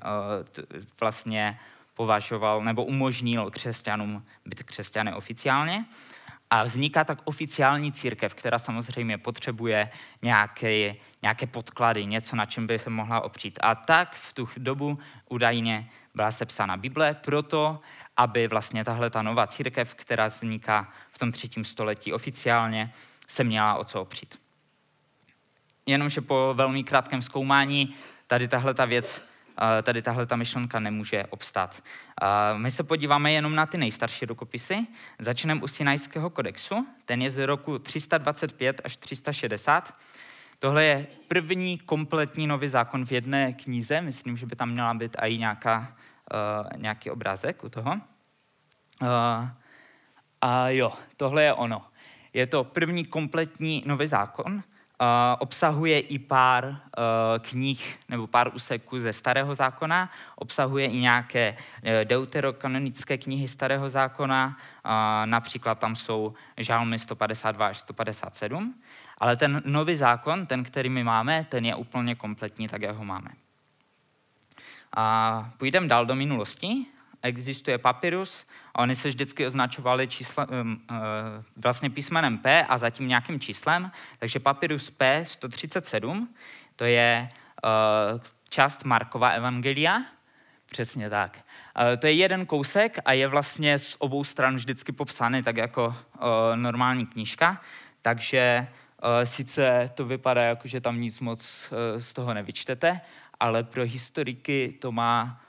[1.00, 1.60] vlastně
[1.94, 5.86] považoval nebo umožnil křesťanům být křesťany oficiálně.
[6.50, 9.90] A vzniká tak oficiální církev, která samozřejmě potřebuje
[10.22, 13.60] nějaké, nějaké podklady, něco, na čem by se mohla opřít.
[13.62, 17.80] A tak v tu dobu údajně byla sepsána Bible proto,
[18.18, 22.92] aby vlastně tahle ta nová církev, která vzniká v tom třetím století oficiálně,
[23.28, 24.40] se měla o co opřít.
[25.86, 27.96] Jenomže po velmi krátkém zkoumání
[28.28, 29.22] tady tahle ta věc
[29.84, 31.84] tady tahle ta myšlenka nemůže obstát.
[32.58, 34.88] My se podíváme jenom na ty nejstarší rukopisy.
[35.20, 39.94] Začneme u Sinajského kodexu, ten je z roku 325 až 360.
[40.60, 45.18] Tohle je první kompletní nový zákon v jedné knize, myslím, že by tam měla být
[45.20, 45.96] i nějaká,
[46.34, 47.92] uh, nějaký obrázek u toho.
[49.02, 49.08] Uh,
[50.42, 51.86] a jo, tohle je ono.
[52.34, 54.64] Je to první kompletní nový zákon,
[55.40, 56.76] obsahuje i pár uh,
[57.40, 64.58] knih nebo pár úseků ze Starého zákona, obsahuje i nějaké uh, deuterokanonické knihy Starého zákona,
[65.26, 68.76] například tam jsou žalmy 152 až 157,
[69.18, 73.06] ale ten nový zákon, ten, který my máme, ten je úplně kompletní, tak jak ho
[73.06, 73.30] máme.
[74.96, 76.86] A půjdeme dál do minulosti.
[77.22, 78.46] Existuje papyrus
[78.78, 80.48] a oni se vždycky označovali čísle,
[81.56, 83.92] vlastně písmenem P a zatím nějakým číslem.
[84.20, 86.34] Takže papyrus P 137,
[86.76, 87.30] to je
[88.14, 90.06] uh, část Markova evangelia,
[90.72, 91.38] přesně tak.
[91.38, 95.88] Uh, to je jeden kousek a je vlastně z obou stran vždycky popsaný tak jako
[95.88, 95.96] uh,
[96.56, 97.62] normální knížka,
[98.02, 98.68] takže
[99.24, 103.02] sice to vypadá jako, že tam nic moc z toho nevyčtete,
[103.40, 105.42] ale pro historiky to má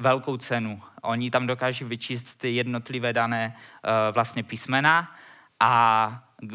[0.00, 0.82] velkou cenu.
[1.02, 5.16] Oni tam dokáží vyčíst ty jednotlivé dané uh, vlastně písmena
[5.60, 6.50] a uh,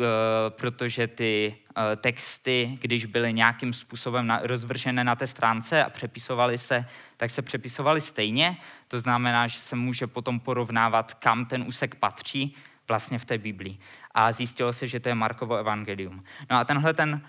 [0.49, 6.57] protože ty uh, texty, když byly nějakým způsobem na, rozvržené na té stránce a přepisovaly
[6.57, 6.85] se,
[7.17, 8.57] tak se přepisovaly stejně.
[8.87, 12.55] To znamená, že se může potom porovnávat, kam ten úsek patří
[12.87, 13.77] vlastně v té Biblii.
[14.11, 16.23] A zjistilo se, že to je Markovo evangelium.
[16.49, 17.19] No a tenhle ten uh,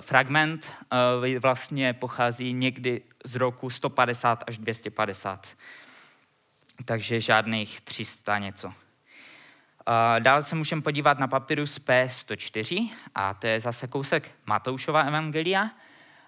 [0.00, 0.72] fragment
[1.22, 5.46] uh, vlastně pochází někdy z roku 150 až 250.
[6.84, 8.68] Takže žádných 300 něco.
[8.68, 8.74] Uh,
[10.18, 15.70] dále se můžeme podívat na papirus P104 a to je zase kousek Matoušova evangelia.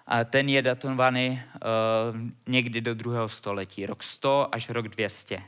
[0.07, 5.43] A ten je datovaný uh, někdy do druhého století, rok 100 až rok 200.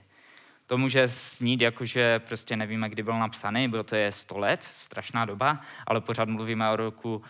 [0.66, 4.64] To může snít jako, že prostě nevíme, kdy byl napsaný, bylo to je 100 let,
[4.64, 7.24] strašná doba, ale pořád mluvíme o roku uh,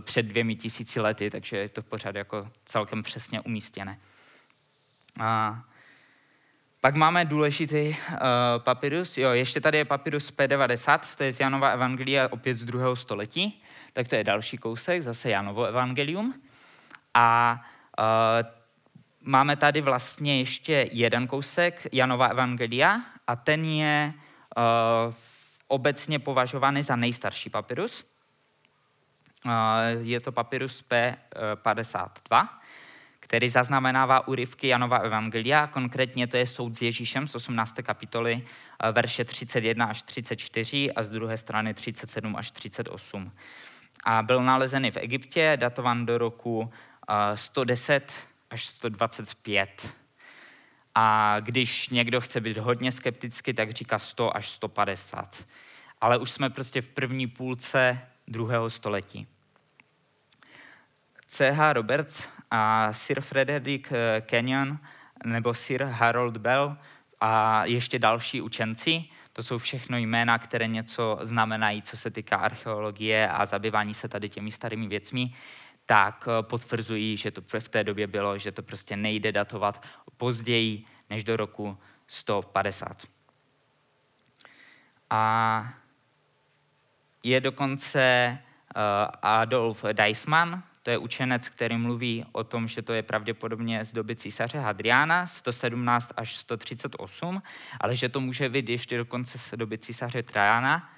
[0.00, 3.98] před dvěmi tisíci lety, takže je to pořád jako celkem přesně umístěné.
[5.20, 5.60] A
[6.80, 7.96] pak máme důležitý uh,
[8.58, 12.96] papyrus, jo, ještě tady je papyrus P90, to je z Janova Evangelia opět z druhého
[12.96, 16.34] století, tak to je další kousek, zase Janovo Evangelium.
[17.14, 17.60] A
[17.98, 18.57] uh,
[19.28, 24.14] máme tady vlastně ještě jeden kousek Janova Evangelia a ten je
[24.56, 25.14] uh,
[25.68, 28.04] obecně považovaný za nejstarší papyrus.
[29.44, 29.52] Uh,
[30.00, 32.48] je to papyrus P52,
[33.20, 37.74] který zaznamenává úryvky Janova Evangelia, konkrétně to je soud s Ježíšem z 18.
[37.82, 38.46] kapitoly,
[38.92, 43.32] verše 31 až 34 a z druhé strany 37 až 38.
[44.04, 46.70] A byl nalezený v Egyptě, datovan do roku
[47.34, 48.12] 110
[48.50, 49.94] až 125.
[50.94, 55.44] A když někdo chce být hodně skeptický, tak říká 100 až 150.
[56.00, 59.26] Ale už jsme prostě v první půlce druhého století.
[61.26, 61.72] C.H.
[61.72, 64.78] Roberts a Sir Frederick eh, Kenyon
[65.24, 66.76] nebo Sir Harold Bell
[67.20, 73.28] a ještě další učenci, to jsou všechno jména, které něco znamenají, co se týká archeologie
[73.28, 75.34] a zabývání se tady těmi starými věcmi,
[75.88, 79.82] tak eh, potvrzují, že to v té době bylo, že to prostě nejde datovat
[80.16, 83.06] později než do roku 150.
[85.10, 85.74] A
[87.22, 88.40] je dokonce eh,
[89.22, 94.16] Adolf Deismann, to je učenec, který mluví o tom, že to je pravděpodobně z doby
[94.16, 97.42] císaře Hadriana 117 až 138,
[97.80, 100.90] ale že to může být ještě dokonce z doby císaře Trajana,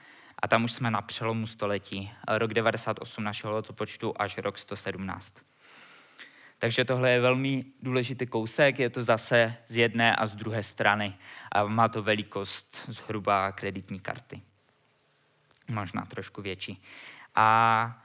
[0.42, 5.34] a tam už jsme na přelomu století, rok 98 našeho letopočtu až rok 117.
[6.58, 11.14] Takže tohle je velmi důležitý kousek, je to zase z jedné a z druhé strany
[11.52, 14.42] a má to velikost zhruba kreditní karty.
[15.68, 16.82] Možná trošku větší.
[17.34, 18.02] A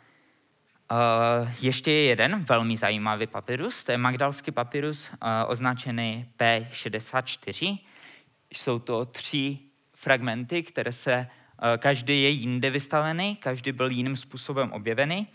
[0.91, 5.17] Uh, ještě je jeden velmi zajímavý papyrus, to je magdalský papyrus uh,
[5.47, 7.79] označený P64.
[8.51, 9.59] Jsou to tři
[9.95, 11.27] fragmenty, které se
[11.77, 15.27] každý je jinde vystavený, každý byl jiným způsobem objevený,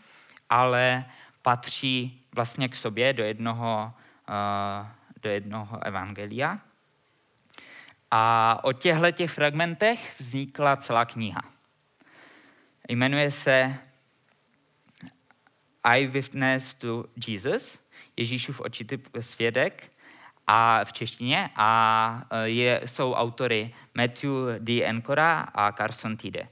[0.51, 1.05] ale
[1.43, 3.93] patří vlastně k sobě do jednoho,
[4.29, 4.87] eh,
[5.23, 6.59] do jednoho evangelia.
[8.11, 11.43] A o těchto těch fragmentech vznikla celá kniha.
[12.89, 13.79] Jmenuje se
[15.85, 17.79] Eyewitness to Jesus,
[18.17, 19.93] Ježíšův očitý svědek,
[20.53, 24.85] a v češtině a e, je, jsou autory Matthew D.
[24.85, 26.49] Encora a Carson Tide.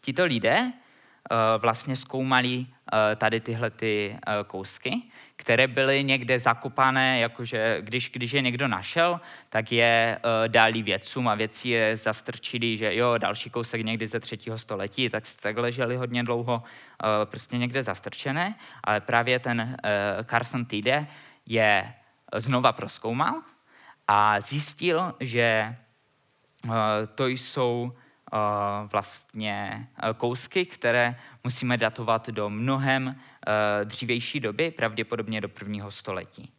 [0.00, 0.72] Tito lidé e,
[1.58, 5.02] vlastně zkoumali e, tady tyhle ty kousky,
[5.36, 11.34] které byly někde zakopané, jakože když, když je někdo našel, tak je dali vědcům a
[11.34, 16.22] věci je zastrčili, že jo, další kousek někdy ze třetího století, tak, tak leželi hodně
[16.22, 16.62] dlouho
[17.24, 19.76] prostě někde zastrčené, ale právě ten
[20.24, 21.06] Carson Tide
[21.46, 21.94] je
[22.36, 23.42] znova proskoumal
[24.08, 26.70] a zjistil, že eh,
[27.14, 28.36] to jsou eh,
[28.92, 33.16] vlastně eh, kousky, které musíme datovat do mnohem
[33.84, 36.52] dřívější doby, pravděpodobně do prvního století.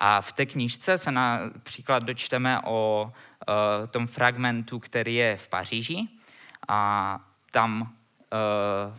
[0.00, 3.12] A v té knížce se například dočteme o
[3.90, 6.08] tom fragmentu, který je v Paříži.
[6.68, 7.92] A tam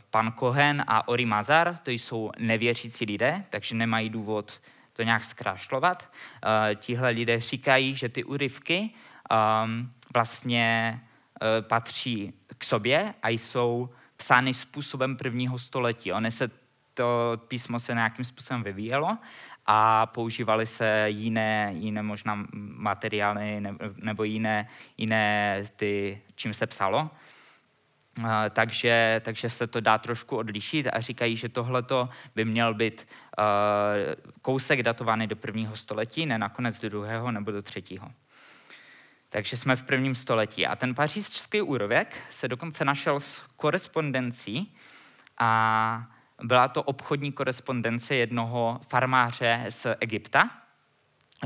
[0.10, 4.62] pan Cohen a Ori Mazar, to jsou nevěřící lidé, takže nemají důvod
[4.98, 6.10] to nějak zkrášlovat.
[6.10, 8.90] Uh, tihle lidé říkají, že ty úryvky
[9.32, 11.00] um, vlastně
[11.42, 16.14] uh, patří k sobě a jsou psány způsobem prvního století.
[16.14, 16.50] One se
[16.94, 19.18] to písmo se nějakým způsobem vyvíjelo
[19.66, 23.64] a používaly se jiné, jiné možná materiály
[23.96, 27.10] nebo jiné, jiné ty, čím se psalo
[28.50, 31.84] takže, takže se to dá trošku odlišit a říkají, že tohle
[32.36, 33.08] by měl být
[34.42, 38.12] kousek datovaný do prvního století, ne nakonec do druhého nebo do třetího.
[39.30, 40.68] Takže jsme v prvním století.
[40.68, 44.76] A ten pařížský úrověk se dokonce našel s korespondencí
[45.38, 46.08] a
[46.44, 50.50] byla to obchodní korespondence jednoho farmáře z Egypta,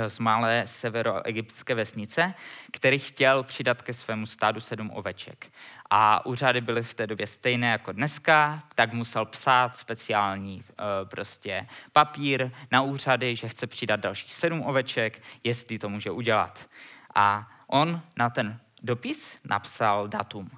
[0.08, 2.34] z malé severoegyptské vesnice,
[2.72, 5.52] který chtěl přidat ke svému stádu sedm oveček.
[5.90, 11.68] A úřady byly v té době stejné jako dneska, tak musel psát speciální uh, prostě
[11.92, 16.70] papír na úřady, že chce přidat dalších sedm oveček, jestli to může udělat.
[17.16, 20.50] A on na ten dopis napsal datum.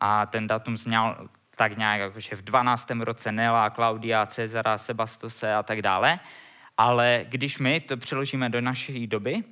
[0.00, 2.90] A ten datum zněl tak nějak, jako, že v 12.
[2.90, 6.18] roce Nela, Klaudia, Cezara, Sebastose a tak dále.
[6.76, 9.44] Ale když my to přeložíme do naší doby,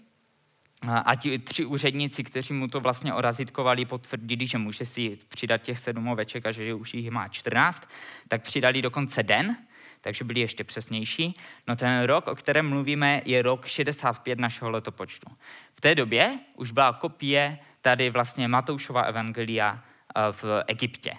[1.05, 5.79] a ti tři úředníci, kteří mu to vlastně orazitkovali, potvrdili, že může si přidat těch
[5.79, 7.89] sedm oveček a že už jich má 14,
[8.29, 9.57] tak přidali dokonce den,
[10.01, 11.35] takže byli ještě přesnější.
[11.69, 15.27] No ten rok, o kterém mluvíme, je rok 65 našeho letopočtu.
[15.75, 19.85] V té době už byla kopie tady vlastně Matoušova evangelia
[20.31, 21.13] v Egyptě.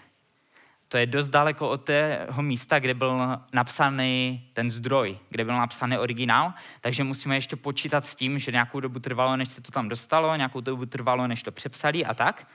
[0.88, 5.98] To je dost daleko od tého místa, kde byl napsaný ten zdroj, kde byl napsaný
[5.98, 9.90] originál, takže musíme ještě počítat s tím, že nějakou dobu trvalo, než se to tam
[9.90, 12.48] dostalo, nějakou dobu trvalo, než to přepsali a tak.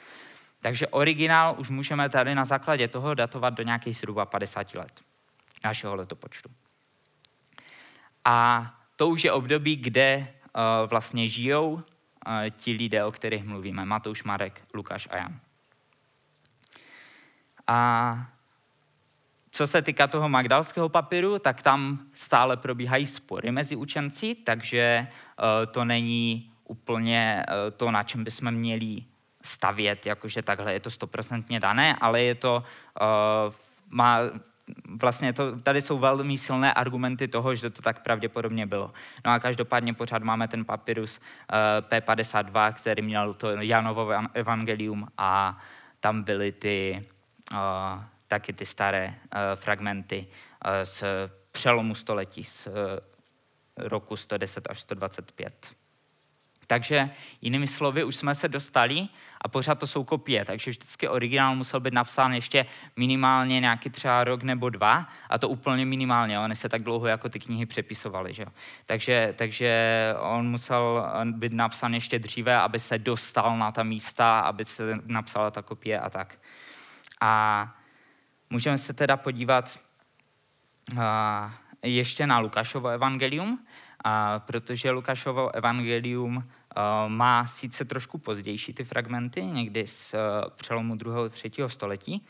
[0.60, 5.00] Takže originál už můžeme tady na základě toho datovat do nějakých zhruba 50 let
[5.64, 6.48] našeho letopočtu.
[8.24, 8.66] A
[8.96, 11.82] to už je období, kde uh, vlastně žijou uh,
[12.50, 13.84] ti lidé, o kterých mluvíme.
[13.84, 15.40] Matouš, Marek, Lukáš a Jan.
[17.70, 18.26] A
[19.50, 25.72] co se týká toho magdalského papíru, tak tam stále probíhají spory mezi učenci, takže uh,
[25.72, 29.02] to není úplně uh, to, na čem bychom měli
[29.42, 32.64] stavět, jakože takhle je to stoprocentně dané, ale je to,
[33.00, 33.54] uh,
[33.88, 34.18] má,
[35.00, 38.92] vlastně to, tady jsou velmi silné argumenty toho, že to tak pravděpodobně bylo.
[39.24, 45.58] No a každopádně pořád máme ten papyrus uh, P52, který měl to Janovo evangelium a
[46.00, 47.06] tam byly ty,
[48.28, 51.04] taky ty staré uh, fragmenty uh, z
[51.52, 52.72] přelomu století, z uh,
[53.76, 55.70] roku 110 až 125.
[56.70, 57.10] Takže
[57.40, 59.08] jinými slovy, už jsme se dostali
[59.40, 64.24] a pořád to jsou kopie, takže vždycky originál musel být napsán ještě minimálně nějaký třeba
[64.24, 68.34] rok nebo dva a to úplně minimálně, oni se tak dlouho jako ty knihy přepisovaly.
[68.34, 68.46] Že?
[68.86, 69.74] Takže, takže
[70.18, 75.50] on musel být napsán ještě dříve, aby se dostal na ta místa, aby se napsala
[75.50, 76.38] ta kopie a tak.
[77.20, 77.74] A
[78.50, 79.80] můžeme se teda podívat
[81.82, 83.64] ještě na Lukášovo evangelium,
[84.46, 86.44] protože Lukášovo evangelium
[87.08, 90.18] má sice trošku pozdější ty fragmenty, někdy z eh,
[90.56, 92.26] přelomu druhého třetího století,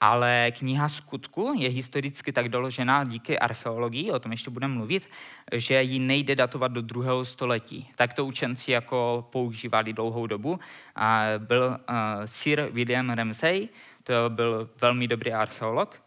[0.00, 5.10] ale kniha skutku je historicky tak doložená díky archeologii, o tom ještě budeme mluvit,
[5.52, 7.90] že ji nejde datovat do druhého století.
[7.94, 10.60] Tak to učenci jako používali dlouhou dobu.
[10.96, 13.68] A byl uh, Sir William Ramsay,
[14.06, 16.02] to byl velmi dobrý archeolog,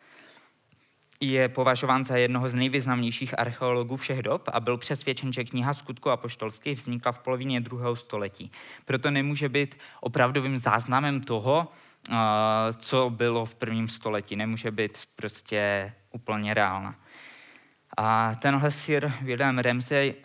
[1.22, 6.10] je považován za jednoho z nejvýznamnějších archeologů všech dob a byl přesvědčen, že kniha skutku
[6.10, 8.52] apoštolských vznikla v polovině druhého století.
[8.86, 11.68] Proto nemůže být opravdovým záznamem toho,
[12.10, 12.16] eh,
[12.78, 14.36] co bylo v prvním století.
[14.36, 16.96] Nemůže být prostě úplně reálna.
[17.98, 20.22] A tenhle sir William Ramsey eh,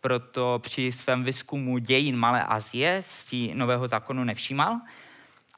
[0.00, 4.80] proto při svém výzkumu dějin Malé Azie si nového zákonu nevšímal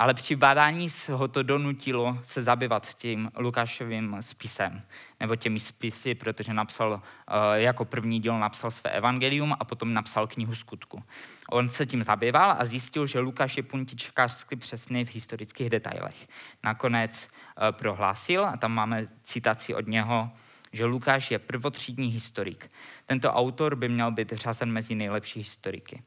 [0.00, 4.82] ale při bádání ho to donutilo se zabývat tím Lukášovým spisem,
[5.20, 10.26] nebo těmi spisy, protože napsal, eh, jako první díl napsal své evangelium a potom napsal
[10.26, 11.02] knihu skutku.
[11.50, 16.28] On se tím zabýval a zjistil, že Lukáš je puntičkářsky přesný v historických detailech.
[16.64, 20.30] Nakonec eh, prohlásil, a tam máme citaci od něho,
[20.72, 22.68] že Lukáš je prvotřídní historik.
[23.06, 26.02] Tento autor by měl být řazen mezi nejlepší historiky.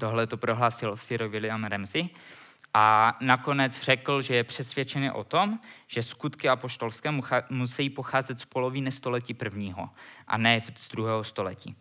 [0.00, 2.08] Tohle to prohlásil Sir William Ramsey
[2.74, 7.10] a nakonec řekl, že je přesvědčený o tom, že skutky apoštolské
[7.50, 9.90] musí pocházet z poloviny století prvního
[10.26, 11.76] a ne z druhého století.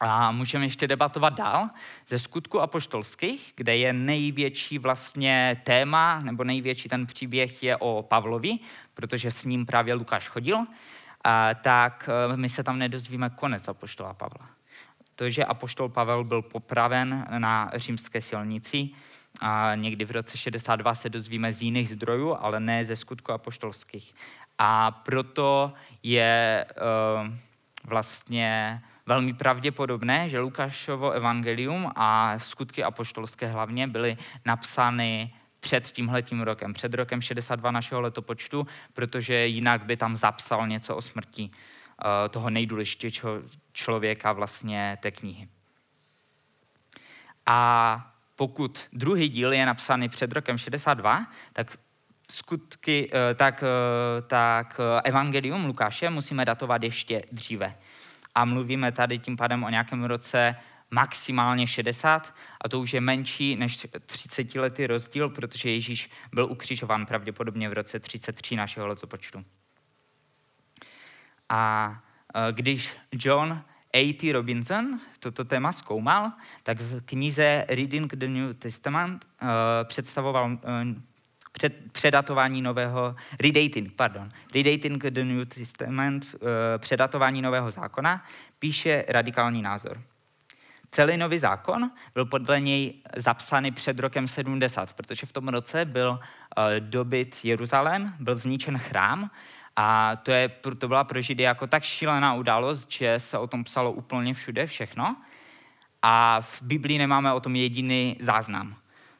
[0.00, 1.70] A můžeme ještě debatovat dál
[2.08, 8.58] ze skutku apoštolských, kde je největší vlastně téma, nebo největší ten příběh je o Pavlovi,
[8.94, 10.66] protože s ním právě Lukáš chodil,
[11.24, 14.50] a tak e, my se tam nedozvíme konec apoštola Pavla.
[15.14, 18.90] To, že apoštol Pavel byl popraven na římské silnici,
[19.40, 24.14] a někdy v roce 62 se dozvíme z jiných zdrojů, ale ne ze skutku apoštolských.
[24.58, 25.72] A proto
[26.02, 27.32] je uh,
[27.84, 36.72] vlastně velmi pravděpodobné, že Lukášovo evangelium a skutky apoštolské hlavně byly napsány před tímhletím rokem,
[36.72, 42.50] před rokem 62 našeho letopočtu, protože jinak by tam zapsal něco o smrti uh, toho
[42.50, 43.32] nejdůležitějšího
[43.72, 45.48] člověka vlastně té knihy.
[47.46, 51.78] A pokud druhý díl je napsaný před rokem 62, tak
[52.30, 57.76] skutky, eh, tak, eh, tak eh, evangelium Lukáše musíme datovat ještě dříve.
[58.34, 60.56] A mluvíme tady tím pádem o nějakém roce
[60.90, 67.06] maximálně 60 a to už je menší než 30 letý rozdíl, protože Ježíš byl ukřižován
[67.06, 69.44] pravděpodobně v roce 33 našeho letopočtu.
[71.48, 71.92] A
[72.52, 73.64] když John
[73.94, 74.32] A.T.
[74.32, 76.32] Robinson toto téma zkoumal,
[76.62, 79.48] tak v knize Reading the New Testament uh,
[79.84, 80.58] představoval uh,
[81.52, 88.24] před, předatování nového, redating, pardon, redating the New Testament, uh, předatování nového zákona,
[88.58, 90.02] píše radikální názor.
[90.90, 96.10] Celý nový zákon byl podle něj zapsaný před rokem 70, protože v tom roce byl
[96.10, 99.30] uh, dobyt Jeruzalém, byl zničen chrám
[99.76, 100.48] a to, je,
[100.78, 104.66] to byla pro Židy jako tak šílená událost, že se o tom psalo úplně všude
[104.66, 105.16] všechno.
[106.02, 108.76] A v Biblii nemáme o tom jediný záznam.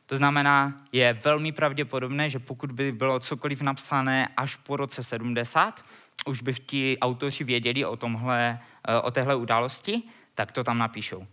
[0.07, 5.85] To znamená, je velmi pravděpodobné, že pokud by bylo cokoliv napsané až po roce 70,
[6.27, 10.03] už by ti autoři věděli o, tomhle, eh, o téhle události,
[10.35, 11.27] tak to tam napíšou.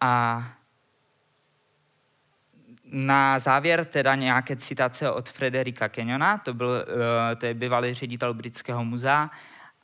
[0.00, 0.44] A
[2.90, 6.84] na závěr teda nějaké citace od Frederika Kenyona, to, byl,
[7.32, 9.30] eh, to je bývalý ředitel Britského muzea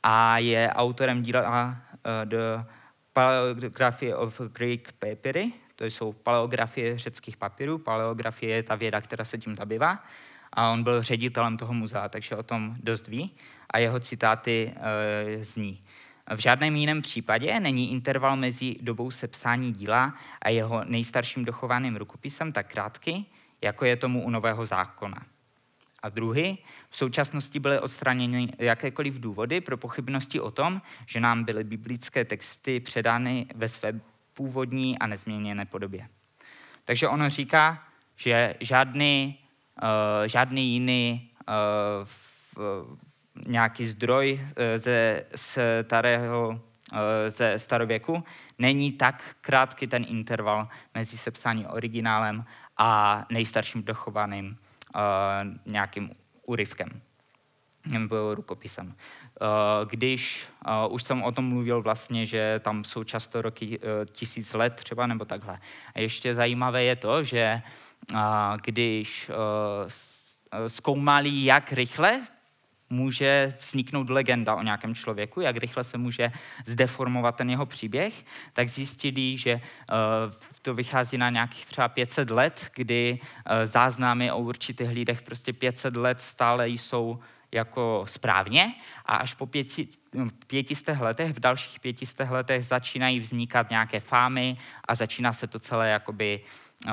[0.03, 2.65] a je autorem díla eh, The
[3.13, 9.37] Paleography of Greek Papyry, to jsou paleografie řeckých papírů, paleografie je ta věda, která se
[9.37, 10.03] tím zabývá.
[10.53, 13.35] A on byl ředitelem toho muzea, takže o tom dost ví.
[13.69, 15.83] A jeho citáty e, zní.
[16.35, 22.51] V žádném jiném případě není interval mezi dobou sepsání díla a jeho nejstarším dochovaným rukopisem
[22.51, 25.25] tak krátký, jako je tomu u Nového zákona.
[26.03, 26.57] A druhý,
[26.89, 32.79] v současnosti byly odstraněny jakékoliv důvody pro pochybnosti o tom, že nám byly biblické texty
[32.79, 33.99] předány ve své
[34.33, 36.09] původní a nezměněné podobě.
[36.85, 39.39] Takže ono říká, že žádný,
[39.83, 41.53] uh, žádný jiný uh,
[42.03, 42.57] v,
[43.45, 45.23] nějaký zdroj uh, ze
[45.81, 48.23] starého uh, ze starověku
[48.59, 52.45] není tak krátký ten interval mezi sepsáním originálem
[52.77, 54.57] a nejstarším dochovaným
[54.95, 56.11] uh, nějakým
[56.45, 57.01] úryvkem
[57.85, 58.95] nebo rukopisem.
[59.41, 60.47] Eh, když
[60.87, 64.73] uh, už jsem o tom mluvil vlastně, že tam jsou často roky uh, tisíc let
[64.73, 65.59] třeba nebo takhle.
[65.95, 67.61] A ještě zajímavé je to, že
[68.13, 68.19] uh,
[68.63, 69.31] když
[70.67, 72.21] zkoumali, jak rychle
[72.89, 76.31] může vzniknout legenda o nějakém člověku, jak rychle se může
[76.65, 79.61] zdeformovat ten jeho příběh, tak zjistili, že
[80.61, 83.19] to vychází na nějakých třeba 500 let, kdy
[83.63, 87.19] záznamy o určitých lidech prostě 500 let stále jsou
[87.51, 88.73] jako správně
[89.05, 89.87] a až po pěti,
[90.47, 94.57] pětistech letech, v dalších pětistech letech začínají vznikat nějaké fámy
[94.87, 96.39] a začíná se to celé jakoby
[96.85, 96.91] uh,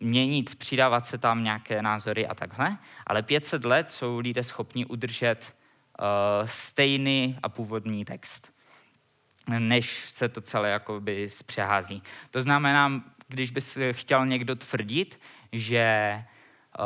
[0.00, 2.78] měnit, přidávat se tam nějaké názory a takhle.
[3.06, 5.56] Ale 500 let jsou lidé schopni udržet
[6.00, 6.06] uh,
[6.46, 8.52] stejný a původní text,
[9.58, 12.02] než se to celé jakoby zpřehází.
[12.30, 13.60] To znamená, když by
[13.92, 15.20] chtěl někdo tvrdit,
[15.52, 16.24] že
[16.78, 16.84] uh,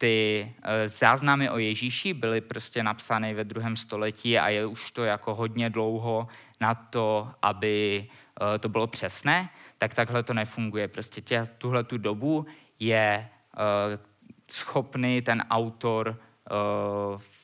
[0.00, 5.04] ty eh, záznamy o Ježíši byly prostě napsány ve druhém století a je už to
[5.04, 6.28] jako hodně dlouho
[6.60, 8.06] na to, aby
[8.54, 9.48] eh, to bylo přesné,
[9.80, 10.88] tak takhle to nefunguje.
[10.88, 12.46] Prostě tě, tuhle tu dobu
[12.78, 13.98] je eh,
[14.50, 16.20] schopný ten autor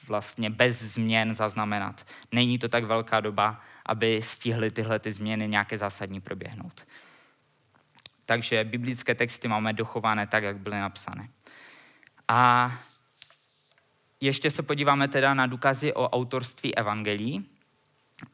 [0.07, 2.07] vlastně bez změn zaznamenat.
[2.32, 6.87] Není to tak velká doba, aby stihly tyhle ty změny nějaké zásadní proběhnout.
[8.24, 11.28] Takže biblické texty máme dochované tak, jak byly napsané.
[12.28, 12.72] A
[14.20, 17.51] ještě se podíváme teda na důkazy o autorství evangelií.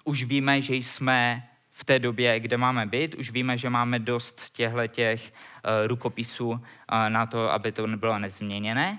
[0.05, 4.51] Už víme, že jsme v té době, kde máme být, už víme, že máme dost
[4.51, 6.59] těchto těch uh, rukopisů uh,
[7.09, 8.99] na to, aby to nebylo nezměněné.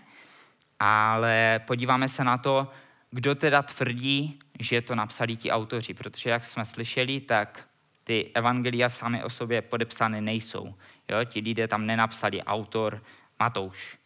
[0.80, 2.68] Ale podíváme se na to,
[3.12, 7.68] kdo teda tvrdí, že to napsali ti autoři, protože jak jsme slyšeli, tak
[8.04, 10.76] ty evangelia sami o sobě podepsány nejsou.
[11.10, 11.24] Jo?
[11.26, 13.04] Ti lidé tam nenapsali autor
[13.40, 14.04] Matouš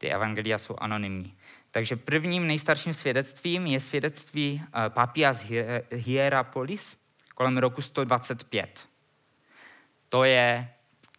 [0.00, 1.34] ty evangelia jsou anonymní.
[1.70, 5.44] Takže prvním nejstarším svědectvím je svědectví eh, Papias
[5.90, 6.96] Hierapolis
[7.40, 8.86] kolem roku 125.
[10.08, 10.68] To je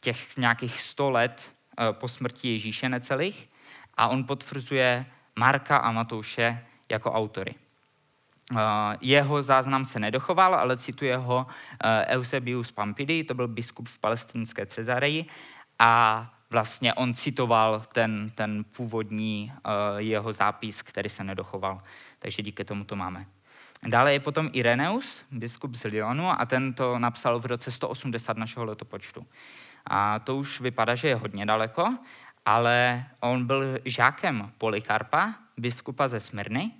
[0.02, 3.50] těch nějakých 100 let eh, po smrti Ježíše necelých
[3.98, 5.06] a on potvrzuje
[5.36, 7.56] Marka a Matouše jako autory.
[7.56, 8.58] Eh,
[9.02, 11.48] jeho záznam se nedochoval, ale cituje ho
[12.08, 15.26] Eusebius Pampidi, to byl biskup v palestinské Cezareji
[15.80, 19.54] a vlastně on citoval ten, ten původní
[19.98, 21.82] jeho zápis, který se nedochoval.
[22.20, 23.26] Takže díky tomu to máme.
[23.88, 28.66] Dále je potom Ireneus, biskup z Lyonu, a ten to napsal v roce 180 našeho
[28.66, 29.26] letopočtu.
[29.86, 31.98] A to už vypadá, že je hodně daleko,
[32.46, 36.72] ale on byl žákem Polikarpa, biskupa ze Smyrny,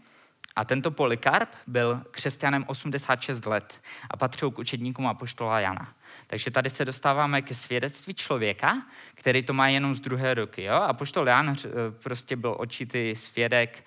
[0.56, 5.94] a tento Polikarp byl křesťanem 86 let a patřil k učedníkům apoštola Jana.
[6.28, 8.82] Takže tady se dostáváme ke svědectví člověka,
[9.14, 10.64] který to má jenom z druhé ruky.
[10.64, 10.76] Jo?
[10.76, 11.70] A poštol Jan eh,
[12.04, 13.84] prostě byl očitý svědek,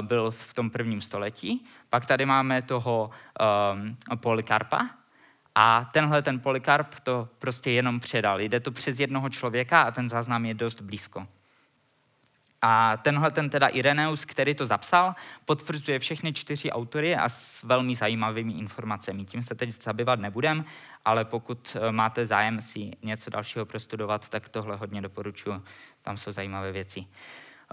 [0.00, 1.66] byl v tom prvním století.
[1.90, 3.10] Pak tady máme toho
[4.10, 4.88] um, Polikarpa,
[5.60, 8.40] a tenhle ten Polikarp to prostě jenom předal.
[8.40, 11.26] Jde to přes jednoho člověka a ten záznam je dost blízko.
[12.62, 15.14] A tenhle ten teda Ireneus, který to zapsal,
[15.44, 19.24] potvrzuje všechny čtyři autory a s velmi zajímavými informacemi.
[19.24, 20.64] Tím se teď zabývat nebudem,
[21.08, 25.62] ale pokud eh, máte zájem si něco dalšího prostudovat, tak tohle hodně doporučuji.
[26.02, 27.06] Tam jsou zajímavé věci.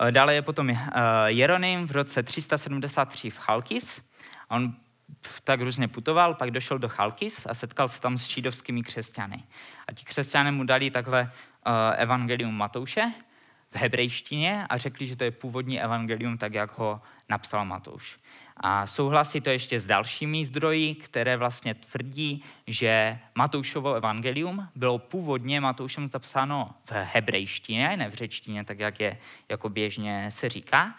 [0.08, 0.78] Eh, dále je potom eh,
[1.26, 4.10] Jeronym v roce 373 v Chalkis.
[4.50, 4.74] On
[5.44, 9.44] tak různě putoval, pak došel do Chalkis a setkal se tam s židovskými křesťany.
[9.88, 11.32] A ti křesťané mu dali takhle
[11.96, 13.14] evangelium Matouše
[13.72, 18.18] v hebrejštině a řekli, že to je původní evangelium, tak jak ho napsal Matouš.
[18.58, 25.62] A souhlasí to ještě s dalšími zdroji, které vlastně tvrdí, že Matoušovo evangelium bylo původně
[25.62, 29.18] Matoušem zapsáno v hebrejštině, ne v řečtině, tak jak je
[29.50, 30.96] jako běžně se říká,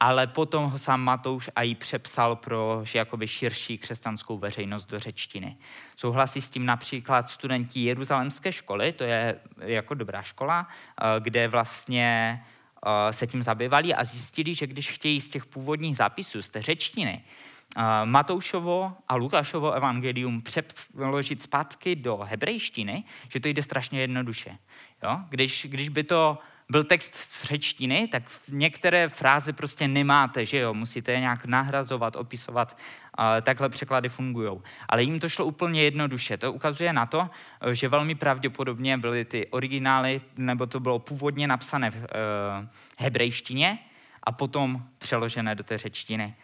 [0.00, 4.98] ale potom ho sám Matouš a i přepsal pro že jakoby širší křesťanskou veřejnost do
[4.98, 5.56] řečtiny.
[5.96, 12.40] Souhlasí s tím například studenti Jeruzalemské školy, to je jako dobrá škola, eh, kde vlastně
[13.10, 17.24] se tím zabývali a zjistili, že když chtějí z těch původních zápisů, z té řečtiny,
[17.76, 24.58] eh, Matoušovo a Lukášovo evangelium přeložit zpátky do hebrejštiny, že to jde strašně jednoduše.
[25.02, 25.20] Jo?
[25.28, 26.38] Když, když by to
[26.70, 32.16] byl text z řečtiny, tak některé fráze prostě nemáte, že jo, musíte je nějak nahrazovat,
[32.16, 32.78] opisovat,
[33.42, 34.60] takhle překlady fungují.
[34.88, 36.36] Ale jim to šlo úplně jednoduše.
[36.36, 37.30] To ukazuje na to,
[37.72, 42.04] že velmi pravděpodobně byly ty originály, nebo to bylo původně napsané v uh,
[42.98, 43.78] hebrejštině
[44.22, 46.34] a potom přeložené do té řečtiny,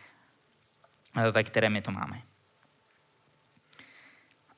[1.16, 2.29] uh, ve které my to máme.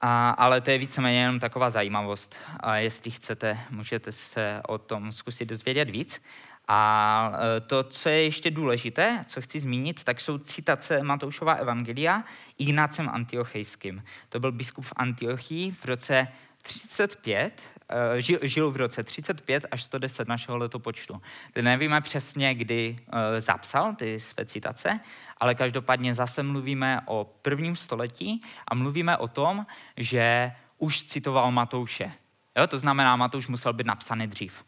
[0.03, 2.37] A, ale to je víceméně jenom taková zajímavost.
[2.61, 6.23] A jestli chcete, můžete se o tom zkusit dozvědět víc.
[6.69, 12.25] A e, to, co je ještě důležité, co chci zmínit, tak jsou citace Matoušova Evangelia
[12.59, 14.03] Ignácem Antiochejským.
[14.29, 16.29] To byl biskup v Antiochii v roce
[16.63, 17.82] 35, eh,
[18.17, 21.23] žil, žil v roce 35 až 110 našeho letopočtu.
[21.53, 25.01] Teď nevíme přesně, kdy eh, zapsal ty své citace,
[25.39, 29.67] ale každopádně zase mluvíme o prvním století a mluvíme o tom,
[29.97, 32.13] že už citoval Matouše.
[32.57, 34.65] Jo, to znamená, Matouš musel být napsaný dřív.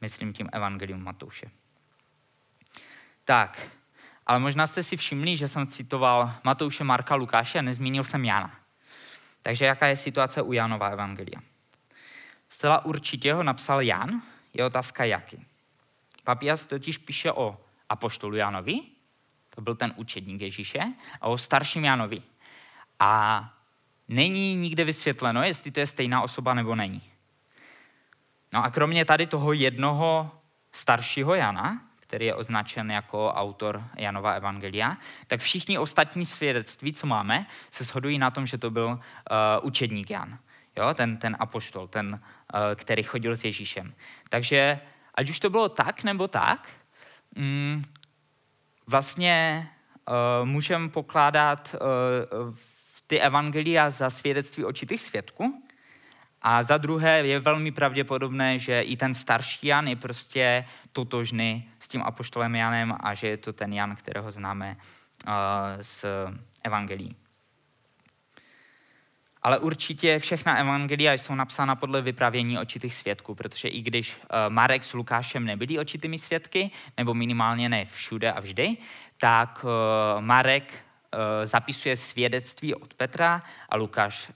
[0.00, 1.50] Myslím tím Evangelium Matouše.
[3.24, 3.70] Tak,
[4.26, 8.61] ale možná jste si všimli, že jsem citoval Matouše, Marka, Lukáše a nezmínil jsem Jana.
[9.42, 11.40] Takže jaká je situace u Janova evangelia?
[12.48, 14.22] Zcela určitě ho napsal Jan,
[14.54, 15.46] je otázka jaký.
[16.24, 18.80] Papias totiž píše o apoštolu Janovi,
[19.54, 20.80] to byl ten učedník Ježíše,
[21.20, 22.22] a o starším Janovi.
[22.98, 23.54] A
[24.08, 27.02] není nikde vysvětleno, jestli to je stejná osoba nebo není.
[28.52, 30.30] No a kromě tady toho jednoho
[30.72, 34.96] staršího Jana, který je označen jako autor Janova Evangelia,
[35.26, 38.98] tak všichni ostatní svědectví, co máme, se shodují na tom, že to byl uh,
[39.62, 40.38] učedník Jan.
[40.76, 42.20] Jo, ten, ten apoštol, ten,
[42.54, 43.94] uh, který chodil s Ježíšem.
[44.28, 44.80] Takže
[45.14, 46.68] ať už to bylo tak nebo tak,
[47.36, 47.84] mm,
[48.86, 49.68] vlastně
[50.08, 52.54] uh, můžeme pokládat uh,
[53.06, 55.62] ty evangelia za svědectví očitých svědků,
[56.42, 62.02] a za druhé je velmi pravděpodobné, že i ten starší Jan je prostě totožný tím
[62.02, 65.32] apoštolem Janem a že je to ten Jan, kterého známe uh,
[65.80, 66.04] z
[66.64, 67.16] evangelií.
[69.42, 74.84] Ale určitě všechna evangelia jsou napsána podle vypravění očitých svědků, protože i když uh, Marek
[74.84, 78.76] s Lukášem nebyli očitými svědky, nebo minimálně ne všude a vždy,
[79.16, 79.70] tak uh,
[80.24, 80.72] Marek
[81.44, 84.32] zapisuje svědectví od Petra a Lukáš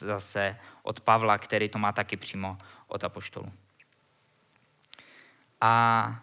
[0.00, 3.52] zase od Pavla, který to má taky přímo od apoštolu.
[5.60, 6.22] A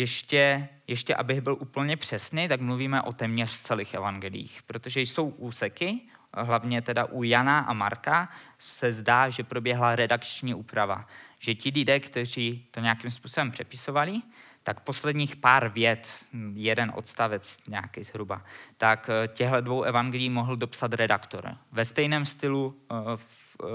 [0.00, 6.00] ještě, ještě abych byl úplně přesný, tak mluvíme o téměř celých evangelích, protože jsou úseky,
[6.34, 8.28] hlavně teda u Jana a Marka,
[8.58, 11.06] se zdá, že proběhla redakční úprava.
[11.38, 14.20] Že ti lidé, kteří to nějakým způsobem přepisovali,
[14.62, 16.14] tak posledních pár vět,
[16.54, 18.44] jeden odstavec nějaký zhruba,
[18.76, 21.56] tak eh, těchto dvou evangelií mohl dopsat redaktor.
[21.72, 23.66] Ve stejném stylu, eh, v eh,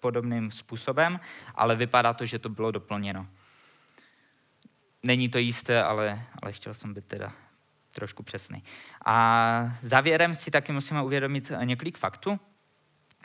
[0.00, 1.20] podobným způsobem,
[1.54, 3.26] ale vypadá to, že to bylo doplněno.
[5.06, 7.32] Není to jisté, ale, ale chtěl jsem být teda
[7.94, 8.62] trošku přesný.
[9.06, 12.40] A závěrem si taky musíme uvědomit několik faktů.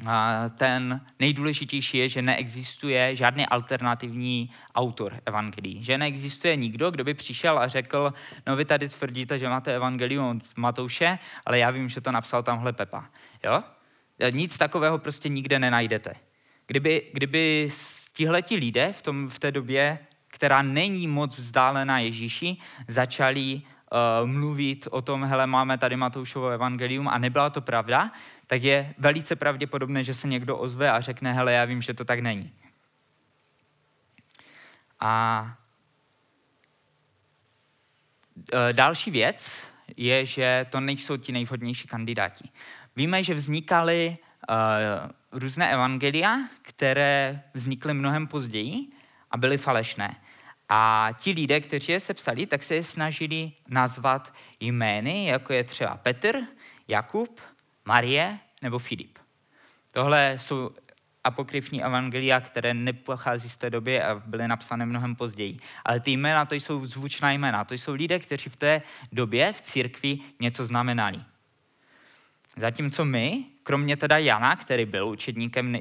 [0.08, 5.84] A ten nejdůležitější je, že neexistuje žádný alternativní autor evangelií.
[5.84, 8.14] Že neexistuje nikdo, kdo by přišel a řekl,
[8.48, 12.44] no vy tady tvrdíte, že máte evangelium od Matouše, ale já vím, že to napsal
[12.44, 13.10] tamhle Pepa.
[13.44, 13.64] Jo?
[14.32, 16.14] Nic takového prostě nikde nenajdete.
[16.68, 17.70] Kdyby, kdyby
[18.14, 20.00] tihleti lidé v, tom, v té době,
[20.32, 22.58] která není moc vzdálená Ježíši,
[22.88, 28.12] začali uh, mluvit o tom, hele, máme tady Matoušovo evangelium a nebyla to pravda,
[28.48, 32.06] tak je velice pravděpodobné, že se někdo ozve a řekne, hele, já vím, že to
[32.06, 32.52] tak není.
[35.00, 35.44] A
[38.36, 39.68] uh, další věc
[39.98, 42.50] je, že to nejsou ti nejvhodnější kandidáti.
[42.96, 44.18] Víme, že vznikaly
[44.50, 49.01] uh, různé evangelia, které vznikly mnohem později
[49.32, 50.16] a byly falešné.
[50.70, 55.98] A ti lidé, kteří je sepsali, tak se je snažili nazvat jmény, jako je třeba
[55.98, 56.40] Petr,
[56.88, 57.42] Jakub,
[57.86, 59.20] Marie nebo Filip.
[59.92, 60.72] Tohle jsou
[61.24, 65.58] apokryfní evangelia, které nepochází z té doby a byly napsané mnohem později.
[65.86, 67.64] Ale ty jména, to jsou zvučná jména.
[67.64, 71.22] To jsou lidé, kteří v té době v církvi něco znamenali.
[72.58, 75.78] Zatímco my, kromě teda Jana, který byl učedníkem,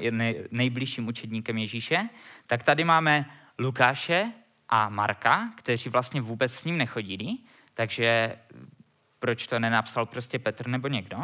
[0.51, 2.09] nejbližším učedníkem Ježíše,
[2.47, 3.25] tak tady máme
[3.61, 4.31] Lukáše
[4.69, 7.37] a Marka, kteří vlastně vůbec s ním nechodili,
[7.73, 8.35] takže
[9.19, 11.17] proč to nenapsal prostě Petr nebo někdo.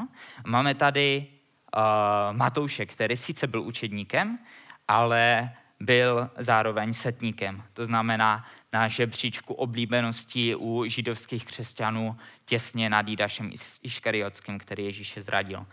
[0.46, 1.28] Máme tady
[1.76, 4.40] uh, Matouše, který sice byl učedníkem,
[4.88, 7.64] ale byl zároveň setníkem.
[7.74, 15.66] To znamená na žebříčku oblíbenosti u židovských křesťanů těsně nad Jídašem Iškariotským, který Ježíše zradil.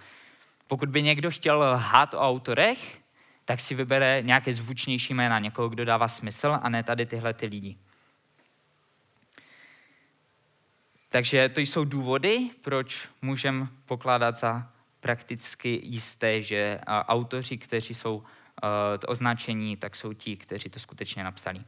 [0.67, 3.04] Pokud by někdo chtěl lhát o autorech,
[3.45, 7.47] tak si vybere nějaké zvučnější jména, někoho, kdo dává smysl, a ne tady tyhle ty
[7.47, 7.77] lidi.
[11.09, 14.71] Takže to jsou důvody, proč můžeme pokládat za
[15.01, 18.23] prakticky jisté, že autoři, kteří jsou
[19.07, 21.63] označení, tak jsou ti, kteří to skutečně napsali.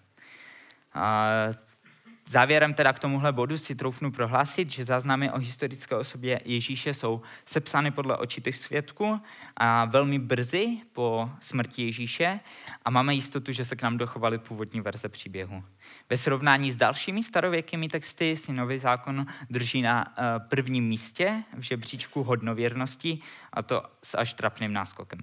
[2.28, 7.22] Závěrem teda k tomuhle bodu si troufnu prohlásit, že záznamy o historické osobě Ježíše jsou
[7.44, 9.20] sepsány podle očitých svědků
[9.56, 12.40] a velmi brzy po smrti Ježíše
[12.84, 15.64] a máme jistotu, že se k nám dochovaly původní verze příběhu.
[16.10, 21.60] Ve srovnání s dalšími starověkými texty si nový zákon drží na eh, prvním místě v
[21.60, 23.18] žebříčku hodnověrnosti
[23.52, 25.20] a to s až trapným náskokem.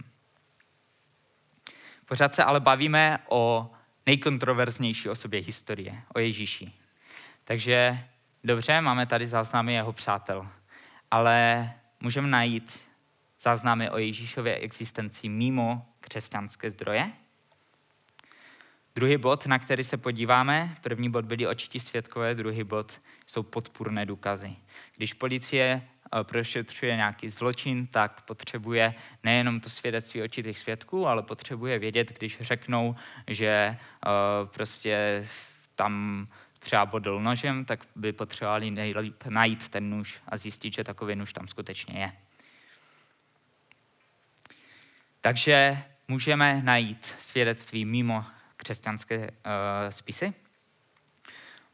[2.05, 3.71] Pořád se ale bavíme o
[4.05, 6.82] nejkontroverznější osobě historie, o Ježíši.
[7.43, 7.99] Takže
[8.43, 10.47] dobře, máme tady záznamy jeho přátel,
[11.11, 12.79] ale můžeme najít
[13.41, 17.11] záznamy o Ježíšově existenci mimo křesťanské zdroje?
[18.95, 24.05] Druhý bod, na který se podíváme, první bod byly očití svědkové, druhý bod jsou podpůrné
[24.05, 24.55] důkazy.
[24.95, 31.79] Když policie eh, prošetřuje nějaký zločin, tak potřebuje nejenom to svědectví očitých svědků, ale potřebuje
[31.79, 32.95] vědět, když řeknou,
[33.27, 35.25] že uh, prostě
[35.75, 36.27] tam
[36.63, 41.33] třeba bodl nožem, tak by potřebovali nejlíp najít ten nůž a zjistit, že takový nůž
[41.33, 42.11] tam skutečně je.
[45.21, 48.25] Takže můžeme najít svědectví mimo
[48.57, 49.27] křesťanské uh,
[49.89, 50.33] spisy.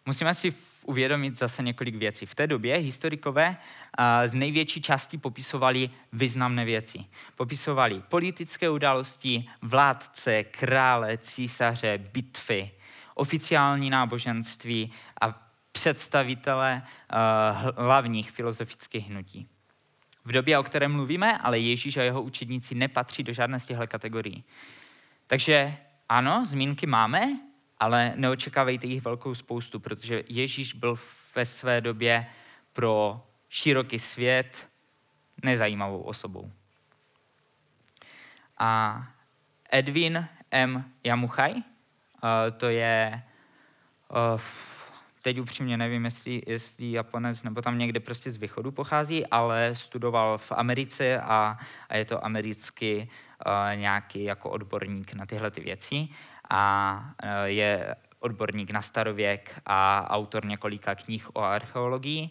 [0.05, 2.25] Musíme si uvědomit zase několik věcí.
[2.25, 7.05] V té době historikové uh, z největší části popisovali významné věci.
[7.35, 12.71] Popisovali politické události, vládce, krále, císaře, bitvy,
[13.13, 14.91] oficiální náboženství
[15.21, 19.47] a představitele uh, hlavních filozofických hnutí.
[20.25, 23.87] V době, o které mluvíme, ale Ježíš a jeho učedníci nepatří do žádné z těchto
[23.87, 24.43] kategorií.
[25.27, 25.77] Takže
[26.09, 27.39] ano, zmínky máme,
[27.79, 30.95] ale neočekávejte jich velkou spoustu, protože Ježíš byl
[31.35, 32.27] ve své době
[32.73, 34.69] pro široký svět
[35.43, 36.51] nezajímavou osobou.
[38.57, 39.03] A
[39.71, 40.91] Edwin M.
[41.03, 41.53] Jamuchaj,
[42.57, 43.23] to je,
[45.21, 50.37] teď upřímně nevím, jestli, jestli Japonec nebo tam někde prostě z východu pochází, ale studoval
[50.37, 51.57] v Americe a,
[51.89, 53.09] a je to americký
[53.75, 56.07] nějaký jako odborník na tyhle ty věci
[56.49, 57.13] a
[57.45, 62.29] je odborník na starověk a autor několika knih o archeologii.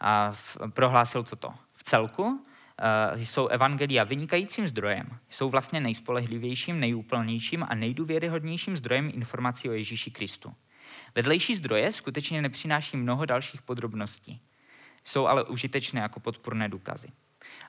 [0.00, 1.54] A v, prohlásil toto.
[1.72, 2.46] V celku
[3.16, 5.06] jsou evangelia vynikajícím zdrojem.
[5.30, 10.54] Jsou vlastně nejspolehlivějším, nejúplnějším a nejdůvěryhodnějším zdrojem informací o Ježíši Kristu.
[11.14, 14.40] Vedlejší zdroje skutečně nepřináší mnoho dalších podrobností.
[15.04, 17.08] Jsou ale užitečné jako podporné důkazy.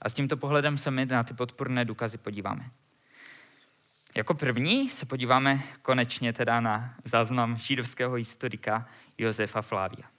[0.01, 2.71] A s tímto pohledem se my na ty podporné důkazy podíváme.
[4.15, 8.87] Jako první se podíváme konečně teda na záznam židovského historika
[9.17, 10.18] Josefa Flávia.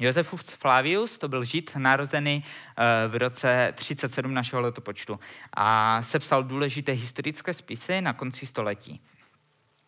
[0.00, 5.20] Josefus Flavius to byl žid narozený eh, v roce 37 našeho letopočtu
[5.54, 9.00] a sepsal důležité historické spisy na konci století.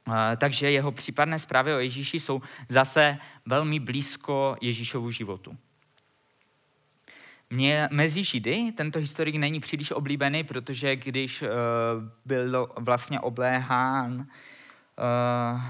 [0.09, 5.57] Eh, takže jeho případné zprávy o Ježíši jsou zase velmi blízko Ježíšovu životu.
[7.51, 11.49] Mě, mezi Židy tento historik není příliš oblíbený, protože když uh,
[12.25, 15.61] byl vlastně obléhán uh,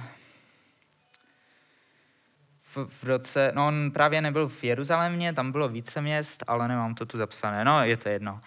[2.75, 6.95] v, v roce, no on právě nebyl v Jeruzalémě, tam bylo více měst, ale nemám
[6.95, 8.33] to tu zapsané, no je to jedno.
[8.33, 8.41] Uh,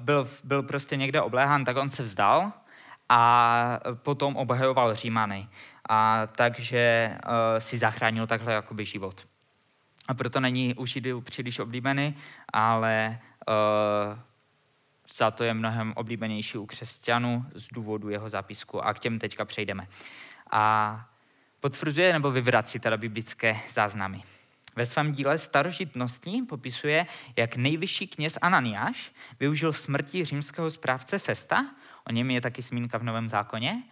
[0.00, 2.52] byl, byl prostě někde obléhán, tak on se vzdal
[3.08, 5.48] a potom obhajoval Římany.
[5.88, 9.26] A takže uh, si zachránil takhle jakoby život.
[10.08, 12.16] A proto není u Židů příliš oblíbený,
[12.52, 14.18] ale uh,
[15.16, 18.84] za to je mnohem oblíbenější u křesťanů z důvodu jeho zápisku.
[18.84, 19.86] A k těm teďka přejdeme.
[20.50, 21.11] A
[21.62, 24.22] potvrzuje nebo vyvrací teda biblické záznamy.
[24.76, 27.06] Ve svém díle starožitností popisuje,
[27.36, 31.66] jak nejvyšší kněz Ananiáš využil smrti římského správce Festa,
[32.08, 33.82] o něm je taky zmínka v Novém zákoně,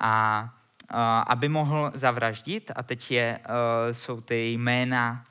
[0.00, 0.54] a,
[0.88, 5.24] a aby mohl zavraždit, a teď je, uh, jsou ty jména,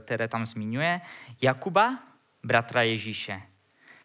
[0.00, 1.00] které tam zmiňuje,
[1.42, 1.98] Jakuba,
[2.44, 3.42] bratra Ježíše,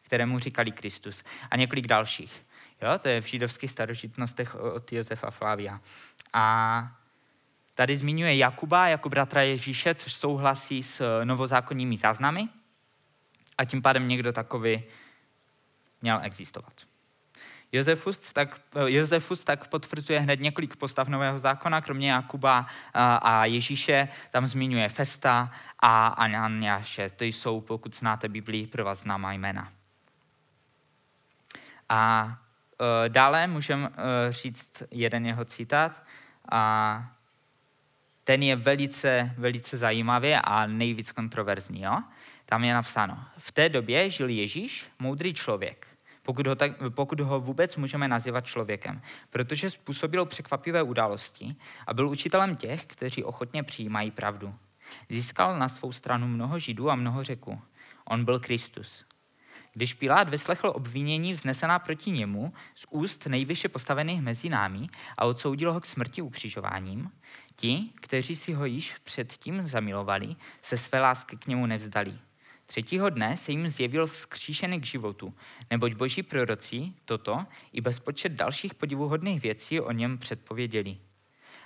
[0.02, 2.42] kterému říkali Kristus, a několik dalších.
[2.82, 5.80] Jo, to je v židovských starožitnostech od Josefa Flavia.
[6.34, 7.03] A
[7.76, 12.50] tady zmiňuje Jakuba jako bratra Ježíše, což souhlasí s novozákonními záznamy.
[13.58, 14.84] A tím pádem někdo takový
[16.02, 16.74] měl existovat.
[17.72, 24.48] Josefus tak, Josefus tak potvrzuje hned několik postav Nového zákona, kromě Jakuba a Ježíše, tam
[24.48, 27.10] zmiňuje Festa a Ananiáše.
[27.10, 29.72] To jsou, pokud znáte Biblii, pro vás známá jména.
[31.90, 32.38] A
[33.08, 33.90] dále můžeme
[34.30, 36.04] říct jeden jeho citát
[36.52, 37.14] a
[38.24, 41.82] ten je velice, velice zajímavý a nejvíc kontroverzní.
[41.82, 42.04] Jo?
[42.46, 45.88] Tam je napsáno, v té době žil Ježíš, moudrý člověk,
[46.22, 51.56] pokud ho, tak, pokud ho vůbec můžeme nazývat člověkem, protože způsobil překvapivé události
[51.88, 54.56] a byl učitelem těch, kteří ochotně přijímají pravdu.
[55.10, 57.62] Získal na svou stranu mnoho židů a mnoho řeků.
[58.06, 59.06] On byl Kristus.
[59.74, 65.74] Když Pilát vyslechl obvinění vznesená proti němu z úst nejvyšše postavených mezi námi a odsoudil
[65.74, 67.12] ho k smrti ukřižováním,
[67.56, 72.18] ti, kteří si ho již předtím zamilovali, se své lásky k němu nevzdali.
[72.66, 75.34] Třetího dne se jim zjevil skříšený k životu,
[75.72, 80.98] neboť boží proroci toto i bezpočet dalších podivuhodných věcí o něm předpověděli.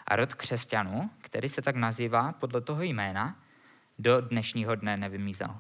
[0.07, 3.43] A rod křesťanů, který se tak nazývá podle toho jména,
[3.99, 5.57] do dnešního dne nevymizel.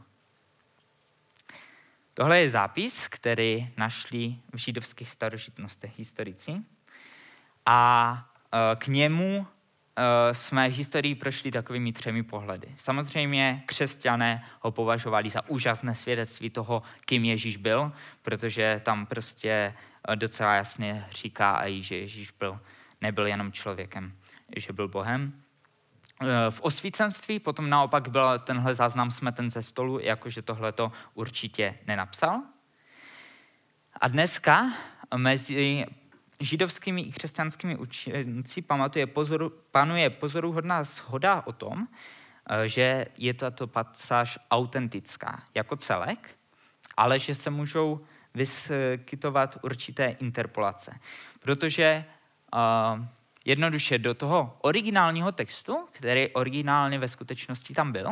[2.13, 6.61] Tohle je zápis, který našli v židovských starožitnostech historici
[7.65, 9.47] a e, k němu
[10.31, 12.67] jsme v historii prošli takovými třemi pohledy.
[12.77, 17.91] Samozřejmě křesťané ho považovali za úžasné svědectví toho, kým Ježíš byl,
[18.21, 19.49] protože tam prostě
[20.09, 22.59] e, docela jasně říká i, že Ježíš byl,
[23.01, 24.13] nebyl jenom člověkem,
[24.55, 25.43] že byl Bohem.
[26.21, 31.77] Eh, v osvícenství potom naopak byl tenhle záznam smeten ze stolu, jakože tohle to určitě
[31.87, 32.41] nenapsal.
[34.01, 34.73] A dneska
[35.15, 35.85] mezi
[36.39, 41.87] židovskými i křesťanskými učenci pamatuje pozoru, panuje pozoruhodná shoda o tom,
[42.49, 46.29] eh, že je tato pasáž autentická jako celek,
[46.97, 50.99] ale že se můžou vyskytovat určité interpolace.
[51.39, 52.05] Protože
[52.53, 53.05] uh,
[53.45, 58.09] jednoduše do toho originálního textu, který originálně ve skutečnosti tam byl,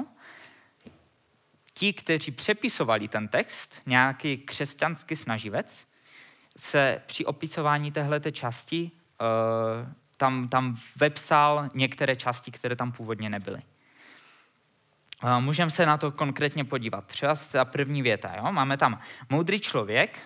[1.73, 5.87] ti, kteří přepisovali ten text, nějaký křesťanský snaživec,
[6.57, 13.61] se při opisování téhleté části uh, tam, tam vepsal některé části, které tam původně nebyly.
[15.23, 17.05] Uh, můžeme se na to konkrétně podívat.
[17.05, 18.35] Třeba ta první věta.
[18.37, 18.51] Jo?
[18.51, 18.99] Máme tam
[19.29, 20.19] moudrý člověk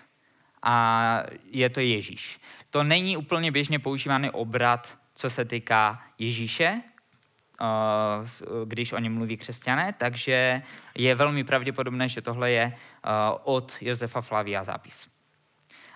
[0.64, 2.40] a je to Ježíš.
[2.70, 6.82] To není úplně běžně používaný obrat co se týká Ježíše,
[7.62, 7.66] eh,
[8.66, 10.62] když o něm mluví křesťané, takže
[10.96, 12.74] je velmi pravděpodobné, že tohle je
[13.44, 15.10] od Josefa Flavia zápis.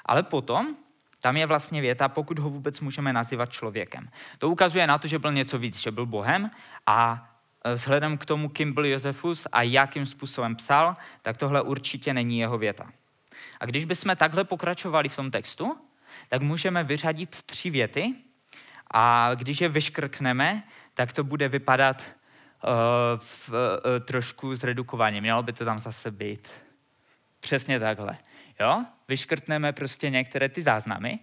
[0.06, 0.76] Ale potom
[1.20, 4.10] tam je vlastně věta, pokud ho vůbec můžeme nazývat člověkem.
[4.38, 6.51] To ukazuje na to, že byl něco víc, že byl Bohem
[6.88, 7.30] a
[7.64, 12.39] eh, vzhledem k tomu, kým byl Josefus a jakým způsobem psal, tak tohle určitě není
[12.39, 12.91] jeho věta.
[13.60, 15.78] A když bychom takhle pokračovali v tom textu,
[16.30, 18.16] tak můžeme vyřadit tři věty,
[18.93, 22.04] a když je vyškrkneme, tak to bude vypadat
[22.64, 22.70] uh,
[23.18, 23.56] v, uh,
[24.06, 25.22] trošku zredukovaně.
[25.22, 26.51] Mělo by to tam zase být
[27.39, 28.18] přesně takhle.
[28.60, 28.86] Jo?
[29.08, 31.20] Vyškrtneme prostě některé ty záznamy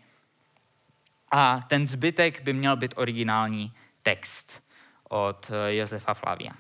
[1.31, 3.73] a ten zbytek by měl být originální
[4.03, 4.63] text
[5.09, 6.53] od uh, Josefa Flavia.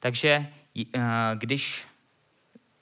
[0.00, 0.46] Takže
[0.76, 1.02] uh,
[1.34, 1.86] když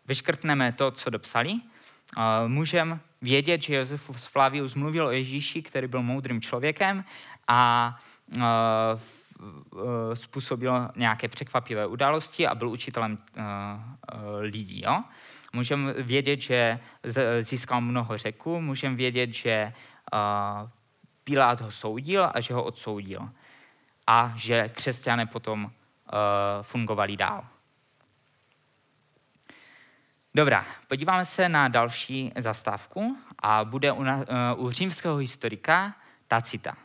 [0.07, 6.03] vyškrtneme to, co dopsali, uh, můžeme vědět, že Josefus Flavius mluvil o Ježíši, který byl
[6.03, 7.05] moudrým člověkem
[7.49, 7.99] a
[10.15, 13.17] způsobil nějaké překvapivé události a byl učitelem
[14.41, 14.83] lidí.
[14.85, 15.05] Jo?
[15.55, 16.81] Můžeme vědět, že
[17.41, 19.73] získal mnoho řeků, můžeme vědět, že
[21.25, 23.31] Pilát ho soudil a že ho odsoudil.
[24.07, 25.73] A že křesťané potom
[26.63, 27.47] fungovali dál.
[30.35, 34.05] Dobrá, podíváme se na další zastávku a bude u,
[34.57, 35.97] u římského historika
[36.29, 36.77] Tacita.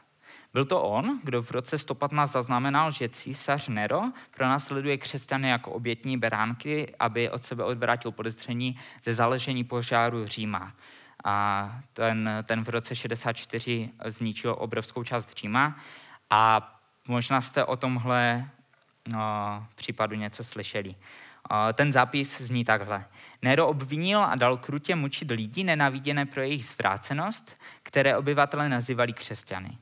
[0.54, 6.18] Byl to on, kdo v roce 115 zaznamenal, že císař Nero pronásleduje křesťany jako obětní
[6.18, 10.74] beránky, aby od sebe odvrátil podezření ze zaležení požáru Říma.
[11.24, 15.78] A ten, ten v roce 64 zničil obrovskou část Říma
[16.30, 16.74] a
[17.08, 18.50] možná jste o tomhle
[19.14, 19.20] uh,
[19.76, 20.96] případu něco slyšeli.
[21.74, 23.06] Ten zápis zní takhle.
[23.42, 29.78] Nero obvinil a dal krutě mučit lidi nenáviděné pro jejich zvrácenost, které obyvatele nazývali křesťany.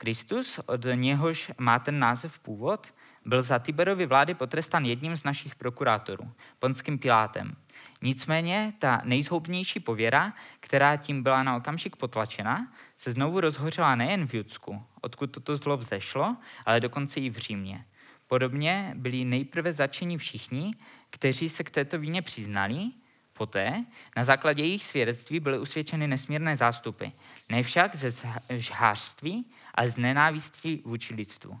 [0.00, 2.94] Kristus, od něhož má ten název původ,
[3.24, 7.56] byl za Tiberovy vlády potrestán jedním z našich prokurátorů, ponským Pilátem.
[8.02, 14.34] Nicméně ta nejzhoubnější pověra, která tím byla na okamžik potlačena, se znovu rozhořela nejen v
[14.34, 16.36] Judsku, odkud toto zlo vzešlo,
[16.66, 17.84] ale dokonce i v Římě.
[18.28, 20.74] Podobně byli nejprve začeni všichni,
[21.10, 22.90] kteří se k této víně přiznali,
[23.32, 23.84] poté
[24.16, 27.06] na základě jejich svědectví byly usvědčeny nesmírné zástupy.
[27.48, 29.44] Ne však ze žhářství,
[29.80, 31.60] ale z nenávistí vůči lidstvu.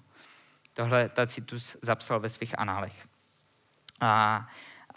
[0.74, 3.08] Tohle Tacitus zapsal ve svých análech.
[4.00, 4.46] A,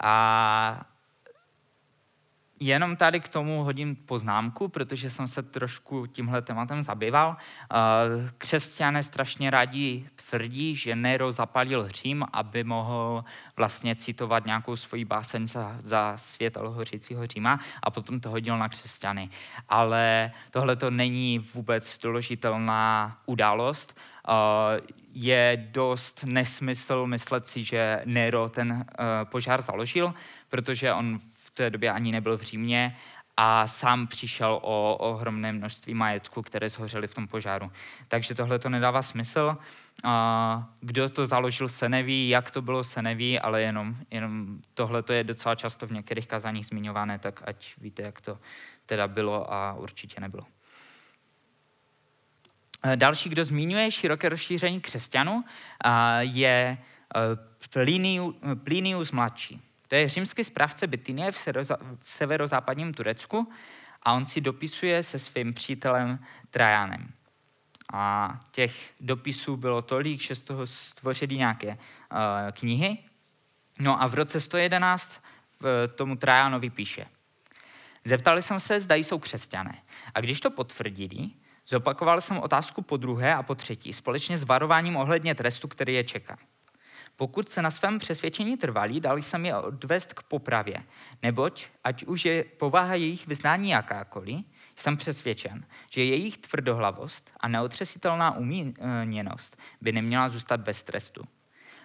[0.02, 0.86] a
[2.60, 7.36] jenom tady k tomu hodím poznámku, protože jsem se trošku tímhle tématem zabýval.
[8.38, 13.24] Křesťané strašně rádi tvrdí, že Nero zapalil Řím, aby mohl
[13.56, 18.68] vlastně citovat nějakou svoji báseň za, za svět hořícího Říma a potom to hodil na
[18.68, 19.28] křesťany.
[19.68, 23.96] Ale tohle to není vůbec doložitelná událost.
[25.12, 30.14] Je dost nesmysl myslet si, že Nero ten eh, požár založil,
[30.48, 31.20] protože on
[31.54, 32.96] té době ani nebyl v Římě
[33.36, 37.72] a sám přišel o, ohromné množství majetku, které zhořely v tom požáru.
[38.08, 39.56] Takže tohle to nedává smysl.
[40.80, 45.12] Kdo to založil, se neví, jak to bylo, se neví, ale jenom, jenom tohle to
[45.12, 48.38] je docela často v některých kazaních zmiňované, tak ať víte, jak to
[48.86, 50.44] teda bylo a určitě nebylo.
[52.96, 55.44] Další, kdo zmiňuje široké rozšíření křesťanů,
[56.20, 56.78] je
[57.72, 58.34] Plinius,
[58.64, 59.62] Plinius mladší.
[59.88, 61.46] To je římský správce Bytinie v,
[62.00, 63.52] v severozápadním Turecku
[64.02, 66.18] a on si dopisuje se svým přítelem
[66.50, 67.08] Trajanem.
[67.92, 71.76] A těch dopisů bylo tolik, že z toho stvořili nějaké uh,
[72.52, 72.98] knihy.
[73.78, 75.20] No a v roce 111
[75.60, 77.06] v tomu Trajanovi píše.
[78.04, 79.82] Zeptali jsem se, zda jsou křesťané.
[80.14, 81.30] A když to potvrdili,
[81.66, 86.04] zopakoval jsem otázku po druhé a po třetí, společně s varováním ohledně trestu, který je
[86.04, 86.38] čeká.
[87.16, 90.76] Pokud se na svém přesvědčení trvalí, dali jsem je odvést k popravě,
[91.22, 94.44] neboť, ať už je povaha jejich vyznání jakákoliv,
[94.76, 101.24] jsem přesvědčen, že jejich tvrdohlavost a neotřesitelná umíněnost by neměla zůstat bez trestu.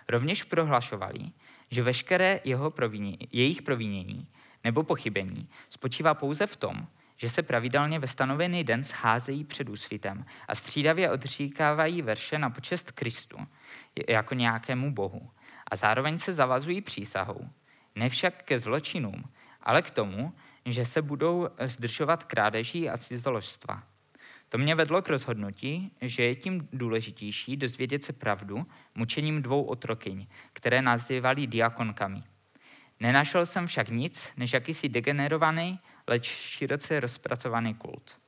[0.09, 1.25] Rovněž prohlašovali,
[1.71, 4.27] že veškeré jeho provině, jejich provinění
[4.63, 10.25] nebo pochybení spočívá pouze v tom, že se pravidelně ve stanovený den scházejí před úsvitem
[10.47, 13.37] a střídavě odříkávají verše na počest Kristu
[14.07, 15.31] jako nějakému bohu.
[15.71, 17.49] A zároveň se zavazují přísahou.
[17.95, 19.23] Nevšak ke zločinům,
[19.61, 20.33] ale k tomu,
[20.65, 23.83] že se budou zdržovat krádeží a cizoložstva.
[24.49, 30.27] To mě vedlo k rozhodnutí, že je tím důležitější dozvědět se pravdu mučením dvou otrokyň,
[30.53, 32.23] které nazývali diakonkami.
[32.99, 38.21] Nenašel jsem však nic, než jakýsi degenerovaný, leč široce rozpracovaný kult.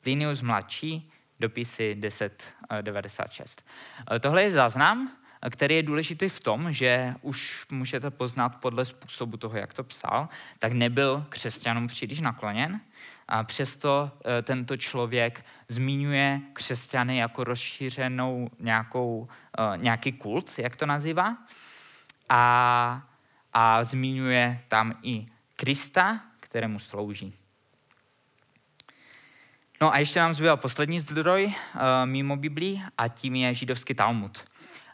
[0.00, 1.10] Plinius mladší,
[1.42, 3.64] dopisy 1096.
[4.10, 5.12] Eh, tohle je záznam,
[5.50, 10.28] který je důležitý v tom, že už můžete poznat podle způsobu toho, jak to psal,
[10.58, 12.80] tak nebyl křesťanům příliš nakloněn.
[13.28, 19.28] A přesto eh, tento člověk zmiňuje křesťany jako rozšířenou nějakou,
[19.58, 21.36] eh, nějaký kult, jak to nazývá.
[22.28, 23.02] A,
[23.52, 25.26] a zmiňuje tam i
[25.56, 27.41] Krista, kterému slouží.
[29.82, 34.44] No a ještě nám zbyl poslední zdroj uh, mimo Biblii a tím je židovský Talmud.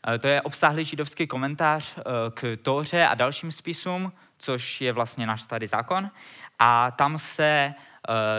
[0.09, 2.03] Uh, to je obsáhlý židovský komentář uh,
[2.35, 6.11] k Tóře a dalším spisům, což je vlastně náš starý zákon.
[6.59, 7.75] A tam se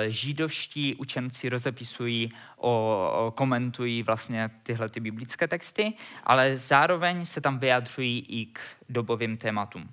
[0.08, 5.94] židovští učenci rozepisují, o, komentují vlastně tyhle ty biblické texty,
[6.24, 9.90] ale zároveň se tam vyjadřují i k dobovým tématům.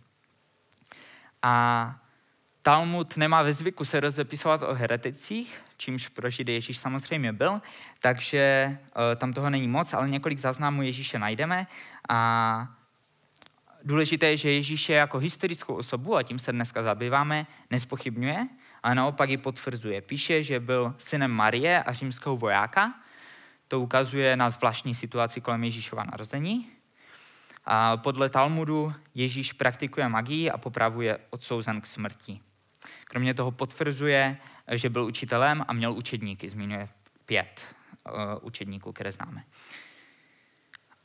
[1.42, 2.05] A
[2.66, 7.60] Talmud nemá ve zvyku se rozepisovat o hereticích, čímž pro Židy Ježíš samozřejmě byl,
[8.00, 11.66] takže uh, tam toho není moc, ale několik záznamů Ježíše najdeme
[12.08, 12.68] a
[13.84, 18.48] důležité je, že Ježíše jako historickou osobu, a tím se dneska zabýváme, nespochybňuje,
[18.82, 20.00] ale naopak ji potvrzuje.
[20.00, 22.94] Píše, že byl synem Marie a římského vojáka,
[23.68, 26.70] to ukazuje na zvláštní situaci kolem Ježíšova narození.
[27.64, 32.40] A podle Talmudu Ježíš praktikuje magii a popravuje odsouzen k smrti.
[33.05, 34.37] Kromě toho potvrzuje,
[34.72, 36.49] že byl učitelem a měl učedníky.
[36.49, 36.89] Zmiňuje
[37.26, 37.66] pět
[38.07, 38.12] uh,
[38.43, 39.45] učedníků, které známe.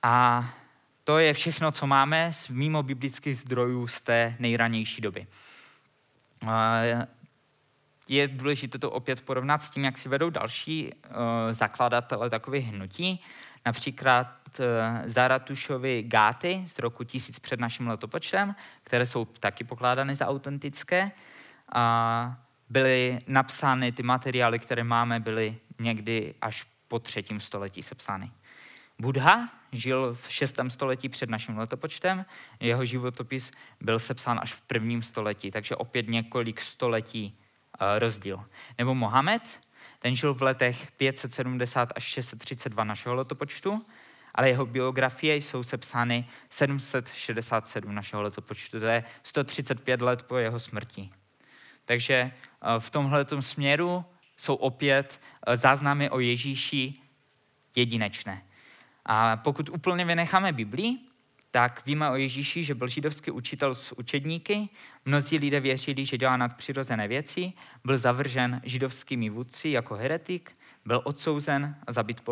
[0.04, 0.50] A
[1.04, 5.28] to je všechno, co máme z mimo biblických zdrojů z té nejranější doby.
[6.44, 6.50] Uh,
[8.08, 11.12] je důležité to opět porovnat s tím, jak si vedou další uh,
[11.52, 13.24] zakladatelé takových hnutí.
[13.66, 14.42] Například
[15.06, 21.12] Zaratušovy gáty z roku 1000 před naším letopočtem, které jsou taky pokládány za autentické.
[21.72, 22.38] A
[22.70, 28.32] byly napsány, ty materiály, které máme, byly někdy až po třetím století sepsány.
[29.00, 30.60] Buddha žil v 6.
[30.68, 32.26] století před naším letopočtem,
[32.60, 33.52] jeho životopis
[33.82, 37.38] byl sepsán až v prvním století, takže opět několik století
[37.80, 38.46] eh, rozdíl.
[38.78, 39.42] Nebo Mohamed,
[40.00, 43.86] ten žil v letech 570 až 632 našeho letopočtu,
[44.36, 51.10] ale jeho biografie jsou sepsány 767 našeho letopočtu, to je 135 let po jeho smrti.
[51.92, 54.06] Takže eh, v tomhle směru
[54.38, 56.94] jsou opět eh, záznamy o Ježíši
[57.76, 58.42] jedinečné.
[59.06, 60.98] A pokud úplně vynecháme Biblii,
[61.52, 64.70] tak víme o Ježíši, že byl židovský učitel s učedníky,
[65.06, 67.54] mnozí lidé věřili, že dělá nadpřirozené věci,
[67.86, 70.52] byl zavržen židovskými vůdci jako heretik,
[70.86, 72.24] byl odsouzen a zabit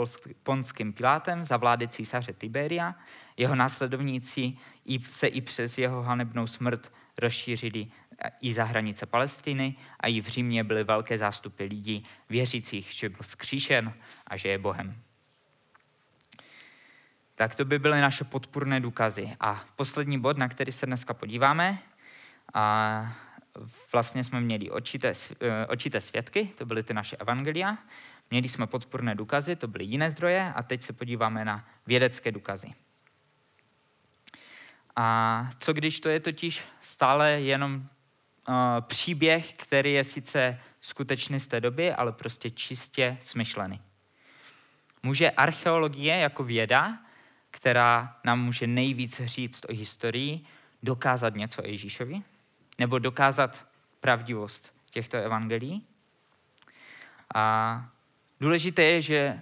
[0.44, 2.96] ponským Pilátem za vlády císaře Tiberia.
[3.38, 4.54] Jeho následovníci
[5.00, 7.88] se i přes jeho hanebnou smrt rozšířili
[8.42, 13.20] i za hranice Palestiny a i v Římě byly velké zástupy lidí věřících, že byl
[13.22, 13.94] skříšen
[14.28, 15.02] a že je Bohem.
[17.36, 19.36] Tak to by byly naše podpůrné důkazy.
[19.40, 21.78] A poslední bod, na který se dneska podíváme,
[22.54, 23.16] a
[23.92, 27.78] vlastně jsme měli očité, eh, očité svědky, to byly ty naše evangelia,
[28.32, 32.74] měli jsme podpůrné důkazy, to byly jiné zdroje, a teď se podíváme na vědecké důkazy.
[34.96, 37.90] A co když to je totiž stále jenom
[38.82, 43.82] příběh, který je sice skutečný z té doby, ale prostě čistě smyšlený.
[45.04, 47.00] Může archeologie jako věda
[47.52, 50.42] která nám může nejvíc říct o historii,
[50.84, 52.22] dokázat něco o Ježíšovi?
[52.80, 53.68] Nebo dokázat
[54.00, 55.86] pravdivost těchto evangelií?
[57.36, 57.90] A
[58.40, 59.42] důležité je, že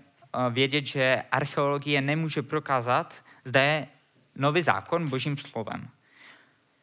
[0.50, 3.88] vědět, že archeologie nemůže prokázat, zda je
[4.36, 5.90] nový zákon božím slovem.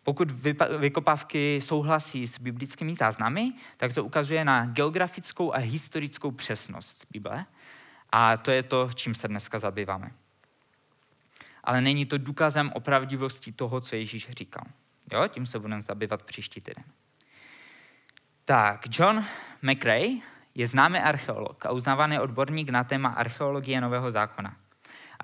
[0.05, 0.30] Pokud
[0.78, 7.46] vykopávky souhlasí s biblickými záznamy, tak to ukazuje na geografickou a historickou přesnost Bible.
[8.12, 10.11] A to je to, čím se dneska zabýváme
[11.64, 14.64] ale není to důkazem o pravdivosti toho, co Ježíš říkal.
[15.12, 16.84] Jo, tím se budeme zabývat příští týden.
[18.44, 19.24] Tak, John
[19.62, 20.09] McRae
[20.55, 24.57] je známý archeolog a uznávaný odborník na téma archeologie Nového zákona.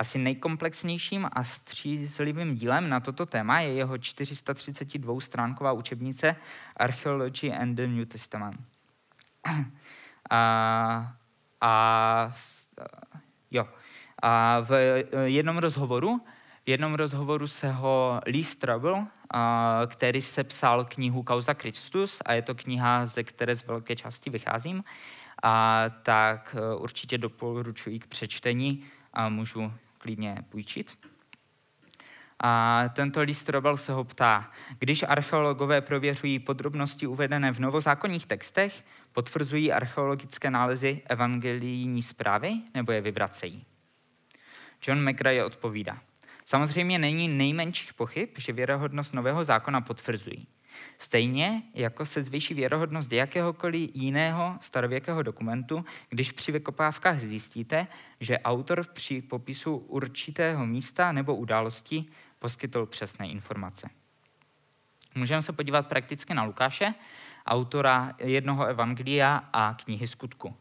[0.00, 6.36] Asi nejkomplexnějším a střízlivým dílem na toto téma je jeho 432-stránková učebnice
[6.76, 8.60] Archaeology and the New Testament.
[10.32, 11.16] A,
[11.60, 12.34] a
[13.50, 13.68] jo,
[14.22, 16.20] a v eh, jednom rozhovoru,
[16.66, 19.06] v jednom rozhovoru se ho Lee Strobel,
[19.86, 24.30] který se psal knihu Kauza Christus, a je to kniha, ze které z velké části
[24.30, 24.84] vycházím,
[25.42, 30.98] a tak eh, určitě doporučuji k přečtení a můžu klidně půjčit.
[32.42, 38.84] A tento list Robel se ho ptá, když archeologové prověřují podrobnosti uvedené v novozákonních textech,
[39.12, 43.64] potvrzují archeologické nálezy evangelijní zprávy nebo je vyvracejí?
[44.86, 45.98] John McRae odpovídá.
[46.44, 50.46] Samozřejmě není nejmenších pochyb, že věrohodnost nového zákona potvrzují.
[50.98, 57.86] Stejně jako se zvýší věrohodnost jakéhokoliv jiného starověkého dokumentu, když při vykopávkách zjistíte,
[58.20, 62.04] že autor při popisu určitého místa nebo události
[62.38, 63.90] poskytl přesné informace.
[65.14, 66.94] Můžeme se podívat prakticky na Lukáše,
[67.46, 70.56] autora jednoho evangelia a knihy skutku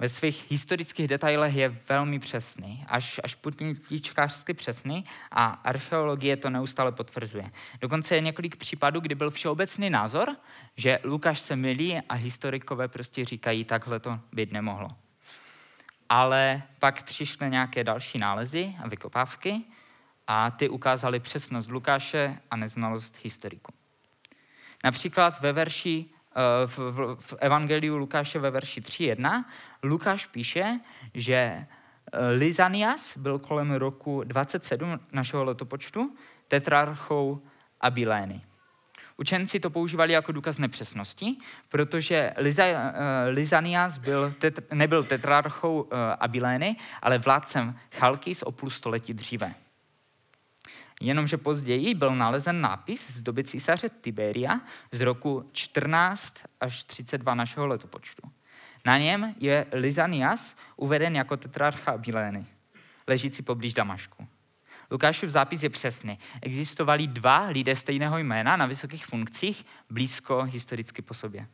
[0.00, 6.92] ve svých historických detailech je velmi přesný, až, až putničkářsky přesný a archeologie to neustále
[6.92, 7.50] potvrzuje.
[7.80, 10.36] Dokonce je několik případů, kdy byl všeobecný názor,
[10.76, 14.88] že Lukáš se milí a historikové prostě říkají, takhle to být nemohlo.
[16.08, 19.62] Ale pak přišly nějaké další nálezy a vykopávky
[20.26, 23.72] a ty ukázaly přesnost Lukáše a neznalost historiku.
[24.84, 26.04] Například ve verši
[26.66, 29.44] v, v, v Evangeliu Lukáše ve verši 3.1
[29.82, 30.80] Lukáš píše,
[31.14, 31.66] že eh,
[32.28, 36.16] Lizanias byl kolem roku 27 našeho letopočtu
[36.48, 37.42] tetrarchou
[37.80, 38.42] Abilény.
[39.16, 41.36] Učenci to používali jako důkaz nepřesnosti,
[41.68, 42.74] protože Liza, uh,
[43.28, 45.88] Lizanias byl tet, nebyl tetrarchou uh,
[46.20, 49.54] Abilény, ale vládcem Chalkis o půl století dříve.
[51.00, 54.60] Jenomže později byl nalezen nápis z doby císaře Tiberia
[54.92, 58.22] z roku 14 až 32 našeho letopočtu.
[58.86, 62.46] Na něm je Lizanias uveden jako tetrarcha Bilény,
[63.06, 64.26] ležící poblíž Damašku.
[64.90, 66.18] Lukášův zápis je přesný.
[66.42, 71.46] Existovali dva lidé stejného jména na vysokých funkcích blízko historicky po sobě.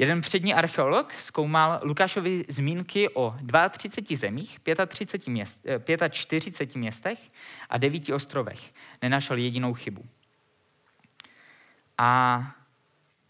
[0.00, 3.36] Jeden přední archeolog zkoumal Lukášovi zmínky o
[3.70, 5.66] 32 zemích, 35, měst,
[6.10, 7.18] 45 městech
[7.70, 8.72] a 9 ostrovech.
[9.02, 10.04] Nenašel jedinou chybu.
[11.98, 12.50] A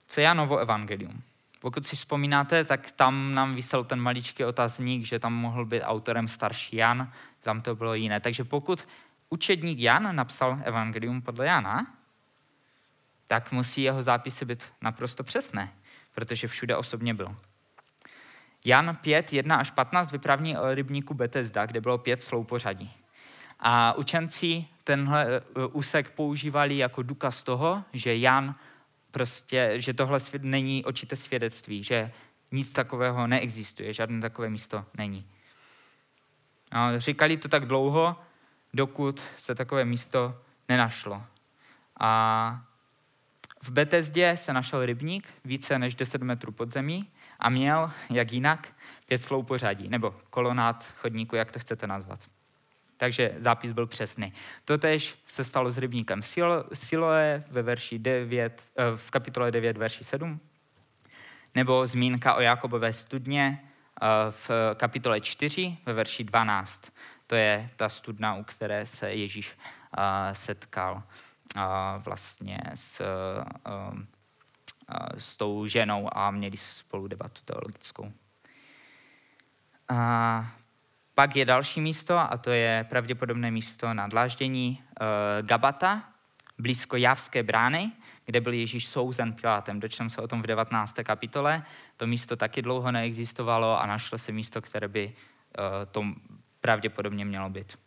[0.06, 1.22] co je novo evangelium?
[1.60, 6.28] Pokud si vzpomínáte, tak tam nám vysel ten maličký otazník, že tam mohl být autorem
[6.28, 8.20] starší Jan, tam to bylo jiné.
[8.20, 8.88] Takže pokud
[9.28, 11.86] učedník Jan napsal evangelium podle Jana,
[13.26, 15.72] tak musí jeho zápisy být naprosto přesné,
[16.20, 17.36] protože všude osobně byl.
[18.64, 22.92] Jan 5, 1 až 15 vypráví o rybníku Betesda, kde bylo pět slou pořadí.
[23.60, 25.40] A učenci tenhle e,
[25.72, 28.54] úsek používali jako důkaz toho, že Jan
[29.10, 32.12] prostě, že tohle není očité svědectví, že
[32.52, 35.26] nic takového neexistuje, žádné takové místo není.
[36.72, 38.16] A říkali to tak dlouho,
[38.74, 41.22] dokud se takové místo nenašlo.
[42.00, 42.69] A
[43.62, 47.08] v Betezdě se našel rybník více než 10 metrů pod zemí
[47.38, 48.72] a měl, jak jinak,
[49.06, 52.28] pět slou pořadí, nebo kolonát chodníku, jak to chcete nazvat.
[52.96, 54.32] Takže zápis byl přesný.
[54.64, 56.20] Totež se stalo s rybníkem
[56.72, 60.40] Siloe ve verši 9, eh, v kapitole 9, verši 7,
[61.54, 63.60] nebo zmínka o Jakobové studně
[64.02, 66.92] eh, v kapitole 4 ve verši 12.
[67.26, 69.52] To je ta studna, u které se Ježíš
[69.98, 71.02] eh, setkal
[71.98, 73.02] vlastně s,
[75.18, 78.12] s tou ženou a měli spolu debatu teologickou.
[81.14, 85.06] Pak je další místo a to je pravděpodobné místo na dláždění uh,
[85.46, 86.02] Gabata,
[86.58, 87.92] blízko Javské brány,
[88.24, 89.80] kde byl Ježíš souzen Pilátem.
[89.80, 90.94] Dočteme se o tom v 19.
[91.02, 91.62] kapitole.
[91.96, 96.04] To místo taky dlouho neexistovalo a našlo se místo, které by uh, to
[96.60, 97.78] pravděpodobně mělo být.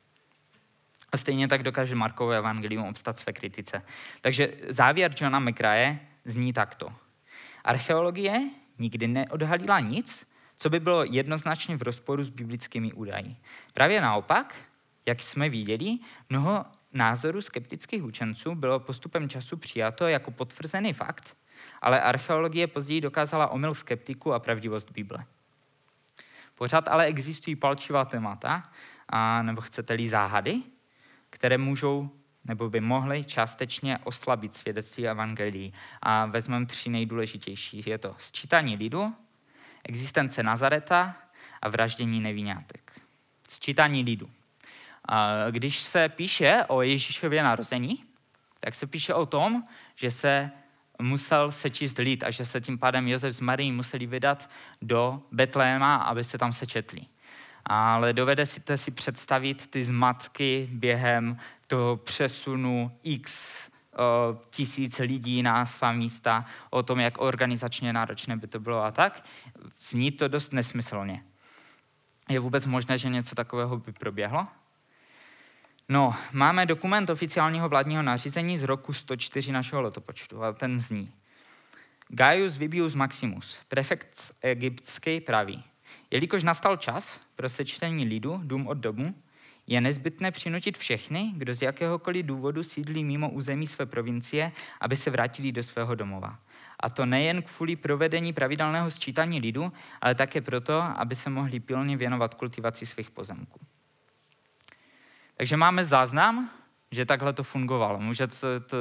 [1.13, 3.81] A stejně tak dokáže Markovo evangelium obstat své kritice.
[4.21, 6.93] Takže závěr Johna McRae zní takto.
[7.63, 8.49] Archeologie
[8.79, 13.35] nikdy neodhalila nic, co by bylo jednoznačně v rozporu s biblickými údaji.
[13.73, 14.55] Právě naopak,
[15.05, 15.97] jak jsme viděli,
[16.29, 21.37] mnoho názorů skeptických učenců bylo postupem času přijato jako potvrzený fakt,
[21.81, 25.25] ale archeologie později dokázala omyl skeptiku a pravdivost Bible.
[26.55, 28.71] Pořád ale existují palčivá témata,
[29.09, 30.61] a, nebo chcete-li záhady,
[31.43, 32.09] které můžou
[32.45, 35.73] nebo by mohly částečně oslabit svědectví evangelií.
[36.01, 37.83] A vezmeme tři nejdůležitější.
[37.85, 39.15] Je to sčítání lidu,
[39.83, 41.15] existence Nazareta
[41.61, 43.01] a vraždění nevinátek.
[43.49, 44.29] Sčítání lidu.
[45.51, 48.03] Když se píše o Ježíšově narození,
[48.59, 49.63] tak se píše o tom,
[49.95, 50.51] že se
[51.01, 54.49] musel sečíst lid a že se tím pádem Josef s Marií museli vydat
[54.81, 57.01] do Betléma, aby se tam sečetli.
[57.65, 61.37] Ale dovede si, si představit ty zmatky během
[61.67, 63.53] toho přesunu x
[64.49, 69.23] tisíc lidí na svá místa, o tom, jak organizačně náročné by to bylo a tak,
[69.79, 71.23] zní to dost nesmyslně.
[72.29, 74.47] Je vůbec možné, že něco takového by proběhlo?
[75.89, 81.13] No, máme dokument oficiálního vládního nařízení z roku 104 našeho letopočtu a ten zní.
[82.07, 85.63] Gaius Vibius Maximus, prefekt egyptský praví,
[86.13, 89.15] jelikož nastal čas pro sečtení lidu dům od domu,
[89.67, 94.51] je nezbytné přinutit všechny, kdo z jakéhokoliv důvodu sídlí mimo území své provincie,
[94.81, 96.39] aby se vrátili do svého domova.
[96.79, 101.97] A to nejen kvůli provedení pravidelného sčítání lidu, ale také proto, aby se mohli pilně
[101.97, 103.59] věnovat kultivaci svých pozemků.
[105.37, 106.49] Takže máme záznam,
[106.91, 107.99] že takhle to fungovalo.
[107.99, 108.77] Může to, to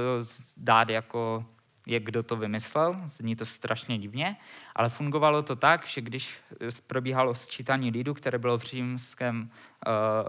[0.56, 1.46] dát jako
[1.86, 4.36] je kdo to vymyslel, zní to strašně divně,
[4.76, 6.38] ale fungovalo to tak, že když
[6.86, 9.50] probíhalo sčítání lidu, které bylo v římském,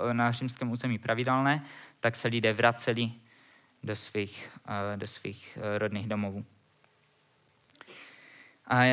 [0.09, 1.65] eh, na římském území pravidelné,
[1.99, 3.11] tak se lidé vraceli
[3.83, 6.45] do svých, eh, do svých eh, rodných domovů.
[8.67, 8.83] A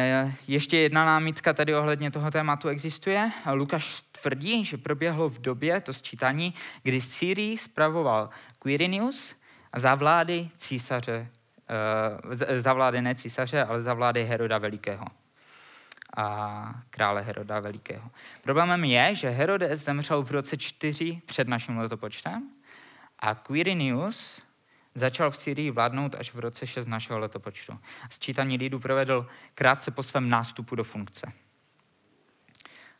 [0.49, 3.32] ještě jedna námitka tady ohledně toho tématu existuje.
[3.53, 9.35] Lukáš tvrdí, že proběhlo v době to sčítání, kdy Syrii spravoval Quirinius
[9.77, 11.40] za vlády císaře Eh,
[12.57, 15.05] za vlády ne císaře, ale za vlády Heroda Velikého
[16.17, 18.11] a krále Heroda Velikého.
[18.43, 22.51] Problémem je, že Herodes zemřel v roce 4 před naším letopočtem
[23.19, 24.43] a Quirinius
[24.95, 27.79] začal v Syrii vládnout až v roce 6 našeho letopočtu.
[28.11, 31.33] Sčítání lidu provedl krátce po svém nástupu do funkce.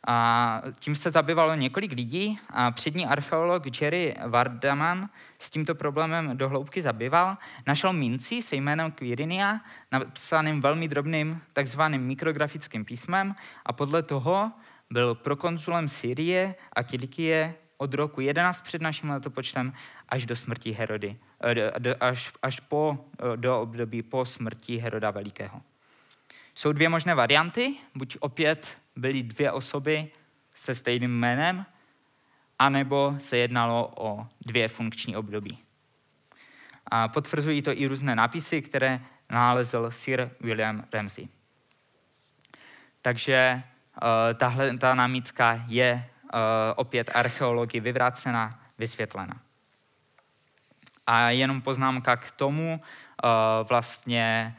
[0.07, 5.09] A tím se zabývalo několik lidí a přední archeolog Jerry Vardaman
[5.39, 7.37] s tímto problémem do hloubky zabýval.
[7.67, 9.61] Našel minci se jménem Quirinia,
[9.91, 14.51] napsaným velmi drobným takzvaným mikrografickým písmem a podle toho
[14.89, 19.73] byl prokonzulem Syrie a Kilikie od roku 11 před naším letopočtem
[20.09, 25.61] až do smrti Herody, eh, až, až po, eh, do období po smrti Heroda Velikého.
[26.55, 30.11] Jsou dvě možné varianty, buď opět byly dvě osoby
[30.53, 31.65] se stejným jménem,
[32.59, 35.59] anebo se jednalo o dvě funkční období.
[36.87, 41.27] A potvrzují to i různé nápisy, které nalezl Sir William Ramsey.
[43.01, 43.63] Takže
[44.01, 46.39] uh, tahle ta námitka je uh,
[46.75, 49.41] opět archeologii vyvrácena, vysvětlena.
[51.07, 52.81] A jenom poznámka k tomu,
[53.23, 54.55] uh, vlastně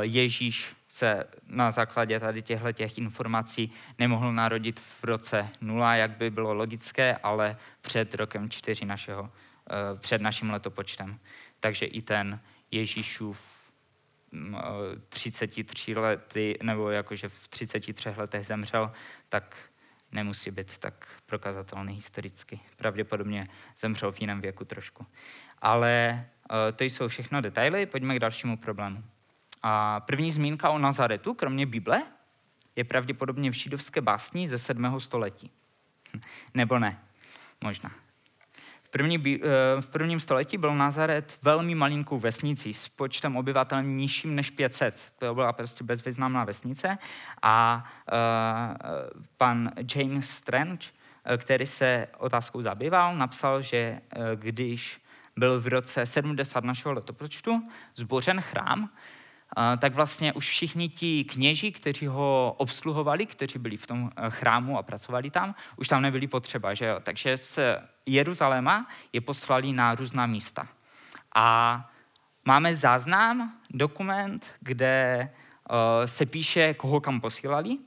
[0.00, 6.30] Ježíš se na základě tady těchto těch informací nemohl narodit v roce 0, jak by
[6.30, 9.32] bylo logické, ale před rokem 4 našeho,
[9.98, 11.18] před naším letopočtem.
[11.60, 12.40] Takže i ten
[12.70, 13.70] Ježíšův
[15.08, 18.92] 33 lety, nebo jakože v 33 letech zemřel,
[19.28, 19.56] tak
[20.12, 22.60] nemusí být tak prokazatelný historicky.
[22.76, 23.48] Pravděpodobně
[23.80, 25.06] zemřel v jiném věku trošku.
[25.58, 26.26] Ale
[26.76, 29.04] to jsou všechno detaily, pojďme k dalšímu problému.
[29.62, 32.02] A první zmínka o Nazaretu, kromě Bible,
[32.76, 35.00] je pravděpodobně v židovské básni ze 7.
[35.00, 35.50] století.
[36.54, 36.98] Nebo ne,
[37.64, 37.90] možná.
[38.82, 44.34] V, první, eh, v prvním století byl Nazaret velmi malinkou vesnicí s počtem obyvatel nižším
[44.34, 45.12] než 500.
[45.18, 46.98] To byla prostě bezvýznamná vesnice.
[47.42, 50.86] A uh, pan James Strange,
[51.24, 54.00] eh, který se otázkou zabýval, napsal, že
[54.34, 55.00] když
[55.36, 58.90] byl v roce 70 našeho letopočtu zbořen chrám,
[59.78, 64.78] tak vlastně už všichni ti kněži, kteří ho obsluhovali, kteří byli v tom eh, chrámu
[64.78, 66.74] a pracovali tam, už tam nebyli potřeba.
[66.74, 67.00] Že jo?
[67.02, 67.58] Takže z
[68.06, 70.68] Jeruzaléma je poslali na různá místa.
[71.34, 71.90] A
[72.44, 75.28] máme záznam, dokument, kde
[75.70, 77.78] uh, se píše, koho kam posílali.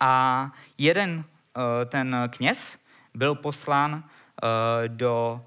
[0.00, 1.24] A jeden uh,
[1.86, 2.78] ten kněz
[3.14, 4.04] byl poslán
[4.86, 5.44] do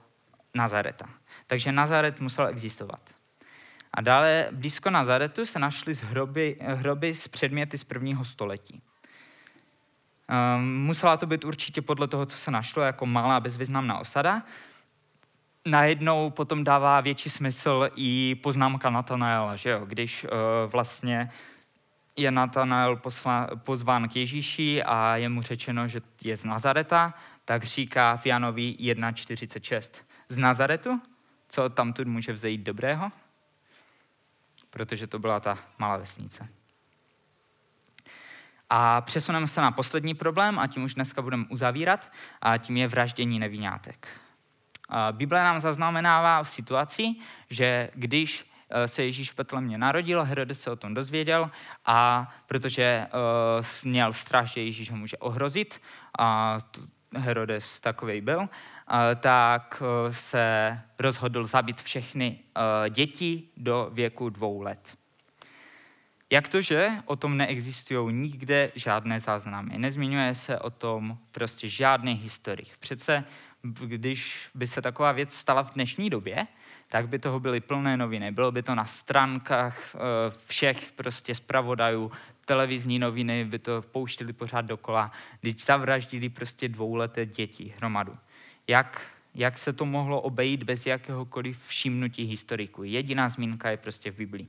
[0.53, 1.06] Nazareta.
[1.48, 2.99] Takže Nazaret musel existovat.
[4.00, 8.82] A dále blízko Nazaretu se našly hroby, hroby s předměty z prvního století.
[10.58, 14.42] Um, musela to být určitě podle toho, co se našlo, jako malá bezvýznamná osada.
[15.66, 19.86] Najednou potom dává větší smysl i poznámka Natanaela, že jo?
[19.86, 20.30] když uh,
[20.72, 21.30] vlastně
[22.16, 23.02] je Natanael
[23.56, 27.14] pozván k Ježíši a je mu řečeno, že je z Nazareta,
[27.46, 29.92] tak říká v Janovi 1.46.
[30.30, 31.02] Z Nazaretu?
[31.50, 33.12] Co tam tu může vzejít dobrého?
[34.70, 36.48] Protože to byla ta malá vesnice.
[38.70, 42.88] A přesuneme se na poslední problém a tím už dneska budeme uzavírat a tím je
[42.88, 44.08] vraždění nevinátek.
[45.12, 47.16] Bible nám zaznamenává v situaci,
[47.50, 51.52] že když e, se Ježíš v Petlemě narodil, Herodes se o tom dozvěděl
[51.86, 55.82] a protože uh, měl strach, že Ježíš ho může ohrozit,
[56.20, 56.58] a
[57.15, 58.49] Herodes takový byl,
[59.15, 64.98] tak eh, se rozhodl zabít všechny eh, děti do věku dvou let.
[66.31, 69.77] Jak to, že o tom neexistují nikde žádné záznamy?
[69.77, 72.77] Nezmiňuje se o tom prostě žádný historik.
[72.80, 73.23] Přece,
[73.64, 76.48] když by se taková věc stala v dnešní době,
[76.88, 78.31] tak by toho byly plné noviny.
[78.31, 79.99] Bylo by to na stránkách eh,
[80.48, 82.11] všech prostě zpravodajů,
[82.50, 85.12] televizní noviny by to pouštili pořád dokola,
[85.42, 88.18] když zavraždili prostě dvouleté děti hromadu
[88.70, 89.02] jak,
[89.36, 92.84] jak se to mohlo obejít bez jakéhokoliv všimnutí historiků.
[92.84, 94.48] Jediná zmínka je prostě v Biblii.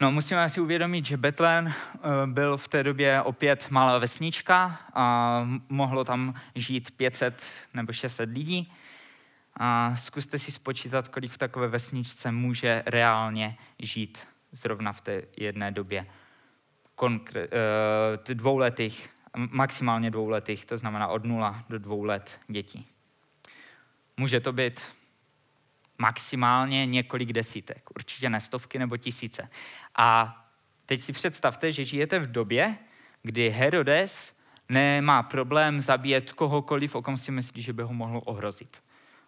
[0.00, 5.46] No, musíme si uvědomit, že Betlén eh, byl v té době opět malá vesnička a
[5.68, 7.44] mohlo tam žít 500
[7.74, 8.72] nebo 600 lidí.
[9.56, 14.18] A zkuste si spočítat, kolik v takové vesničce může reálně žít
[14.52, 16.06] zrovna v té jedné době.
[17.02, 17.08] Uh,
[18.34, 22.86] dvouletých maximálně dvouletých, to znamená od nula do dvou let dětí.
[24.16, 24.80] Může to být
[25.98, 29.48] maximálně několik desítek, určitě ne stovky nebo tisíce.
[29.96, 30.38] A
[30.86, 32.78] teď si představte, že žijete v době,
[33.22, 34.36] kdy Herodes
[34.68, 38.82] nemá problém zabíjet kohokoliv, o kom si myslí, že by ho mohl ohrozit.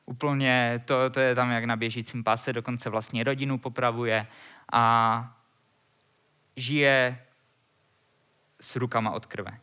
[0.07, 4.27] Úplně to, to je tam jak na běžícím páse, dokonce vlastně rodinu popravuje
[4.73, 5.37] a
[6.57, 7.19] žije
[8.61, 9.59] s rukama od krve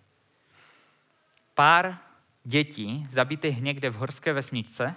[1.54, 1.98] pár
[2.44, 4.96] dětí zabitých někde v horské vesničce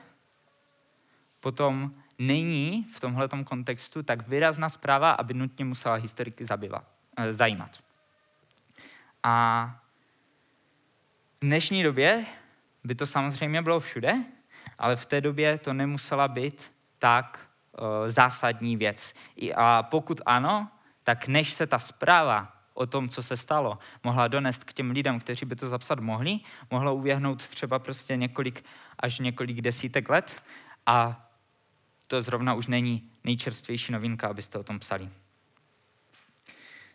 [1.41, 6.85] potom není v tomhle kontextu tak výrazná zpráva, aby nutně musela historiky zabývat,
[7.17, 7.79] eh, zajímat.
[9.23, 9.35] A
[11.41, 12.27] v dnešní době
[12.85, 14.25] by to samozřejmě bylo všude,
[14.79, 19.15] ale v té době to nemusela být tak uh, zásadní věc.
[19.37, 20.69] I, a pokud ano,
[21.03, 25.21] tak než se ta zpráva o tom, co se stalo, mohla donést k těm lidem,
[25.21, 26.41] kteří by to zapsat mohli,
[26.71, 28.65] mohlo uvěhnout třeba prostě několik
[28.99, 30.43] až několik desítek let
[30.87, 31.29] a
[32.07, 35.09] to zrovna už není nejčerstvější novinka, abyste o tom psali.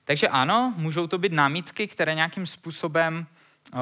[0.06, 3.26] Takže ano, můžou to být námitky, které nějakým způsobem
[3.73, 3.80] uh,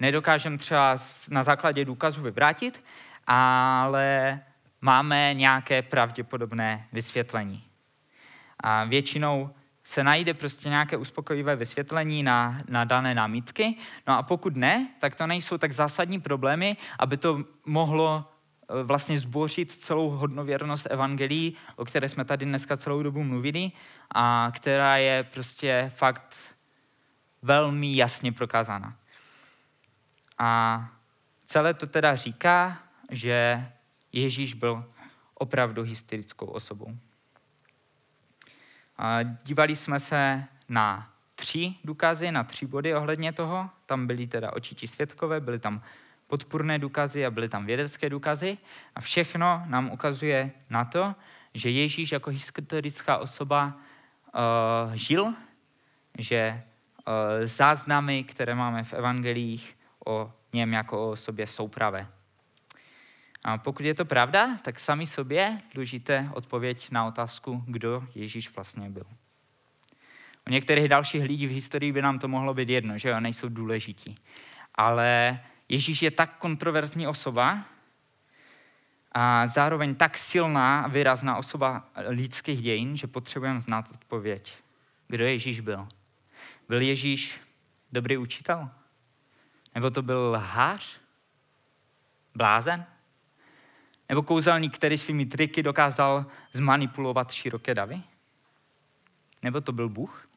[0.00, 0.96] nedokážeme třeba
[1.30, 2.84] na základě důkazu vyvrátit,
[3.26, 4.40] ale
[4.80, 7.64] máme nějaké pravděpodobné vysvětlení.
[8.60, 9.50] A většinou
[9.84, 13.76] se najde prostě nějaké uspokojivé vysvětlení na, na dané námitky.
[14.06, 19.18] No a pokud ne, tak to nejsou tak zásadní problémy, aby to mohlo eh, vlastně
[19.18, 23.72] zbořit celou hodnověrnost evangelií, o které jsme tady dneska celou dobu mluvili
[24.14, 26.36] a která je prostě fakt
[27.42, 28.96] velmi jasně prokázána.
[30.38, 30.84] A
[31.44, 32.78] celé to teda říká,
[33.10, 33.66] že
[34.12, 34.84] Ježíš byl
[35.34, 36.98] opravdu historickou osobou.
[39.44, 43.70] Dívali jsme se na tři důkazy, na tři body ohledně toho.
[43.86, 45.82] Tam byly teda očití světkové, byly tam
[46.26, 48.58] podpůrné důkazy a byly tam vědecké důkazy.
[48.94, 51.14] A všechno nám ukazuje na to,
[51.54, 55.34] že Ježíš jako historická osoba uh, žil,
[56.18, 57.12] že uh,
[57.44, 62.08] záznamy, které máme v evangelích o něm jako o sobě jsou pravé.
[63.44, 68.90] A pokud je to pravda, tak sami sobě dlužíte odpověď na otázku, kdo Ježíš vlastně
[68.90, 69.04] byl.
[70.46, 73.48] U některých dalších lidí v historii by nám to mohlo být jedno, že jo, nejsou
[73.48, 74.14] důležití.
[74.74, 77.64] Ale Ježíš je tak kontroverzní osoba
[79.12, 84.52] a zároveň tak silná a výrazná osoba lidských dějin, že potřebujeme znát odpověď.
[85.08, 85.88] Kdo Ježíš byl?
[86.68, 87.40] Byl Ježíš
[87.92, 88.70] dobrý učitel?
[89.74, 91.00] Nebo to byl lhář?
[92.34, 92.86] Blázen?
[94.08, 98.02] Nebo kouzelník, který svými triky dokázal zmanipulovat široké davy?
[99.42, 100.28] Nebo to byl Bůh?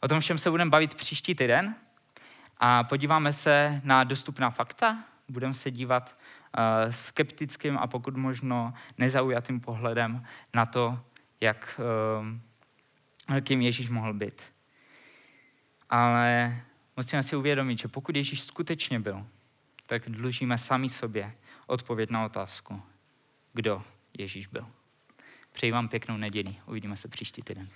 [0.00, 1.74] O tom všem se budeme bavit příští týden
[2.58, 6.18] a podíváme se na dostupná fakta, budeme se dívat
[6.58, 11.00] uh, skeptickým a pokud možno nezaujatým pohledem na to,
[11.40, 11.80] jak,
[13.30, 14.53] uh, kým Ježíš mohl být.
[15.90, 16.60] Ale
[16.96, 19.26] musíme si uvědomit, že pokud Ježíš skutečně byl,
[19.86, 21.34] tak dlužíme sami sobě
[21.66, 22.82] odpověď na otázku,
[23.52, 23.82] kdo
[24.18, 24.66] Ježíš byl.
[25.52, 26.56] Přeji vám pěknou neděli.
[26.66, 27.68] Uvidíme se příští týden.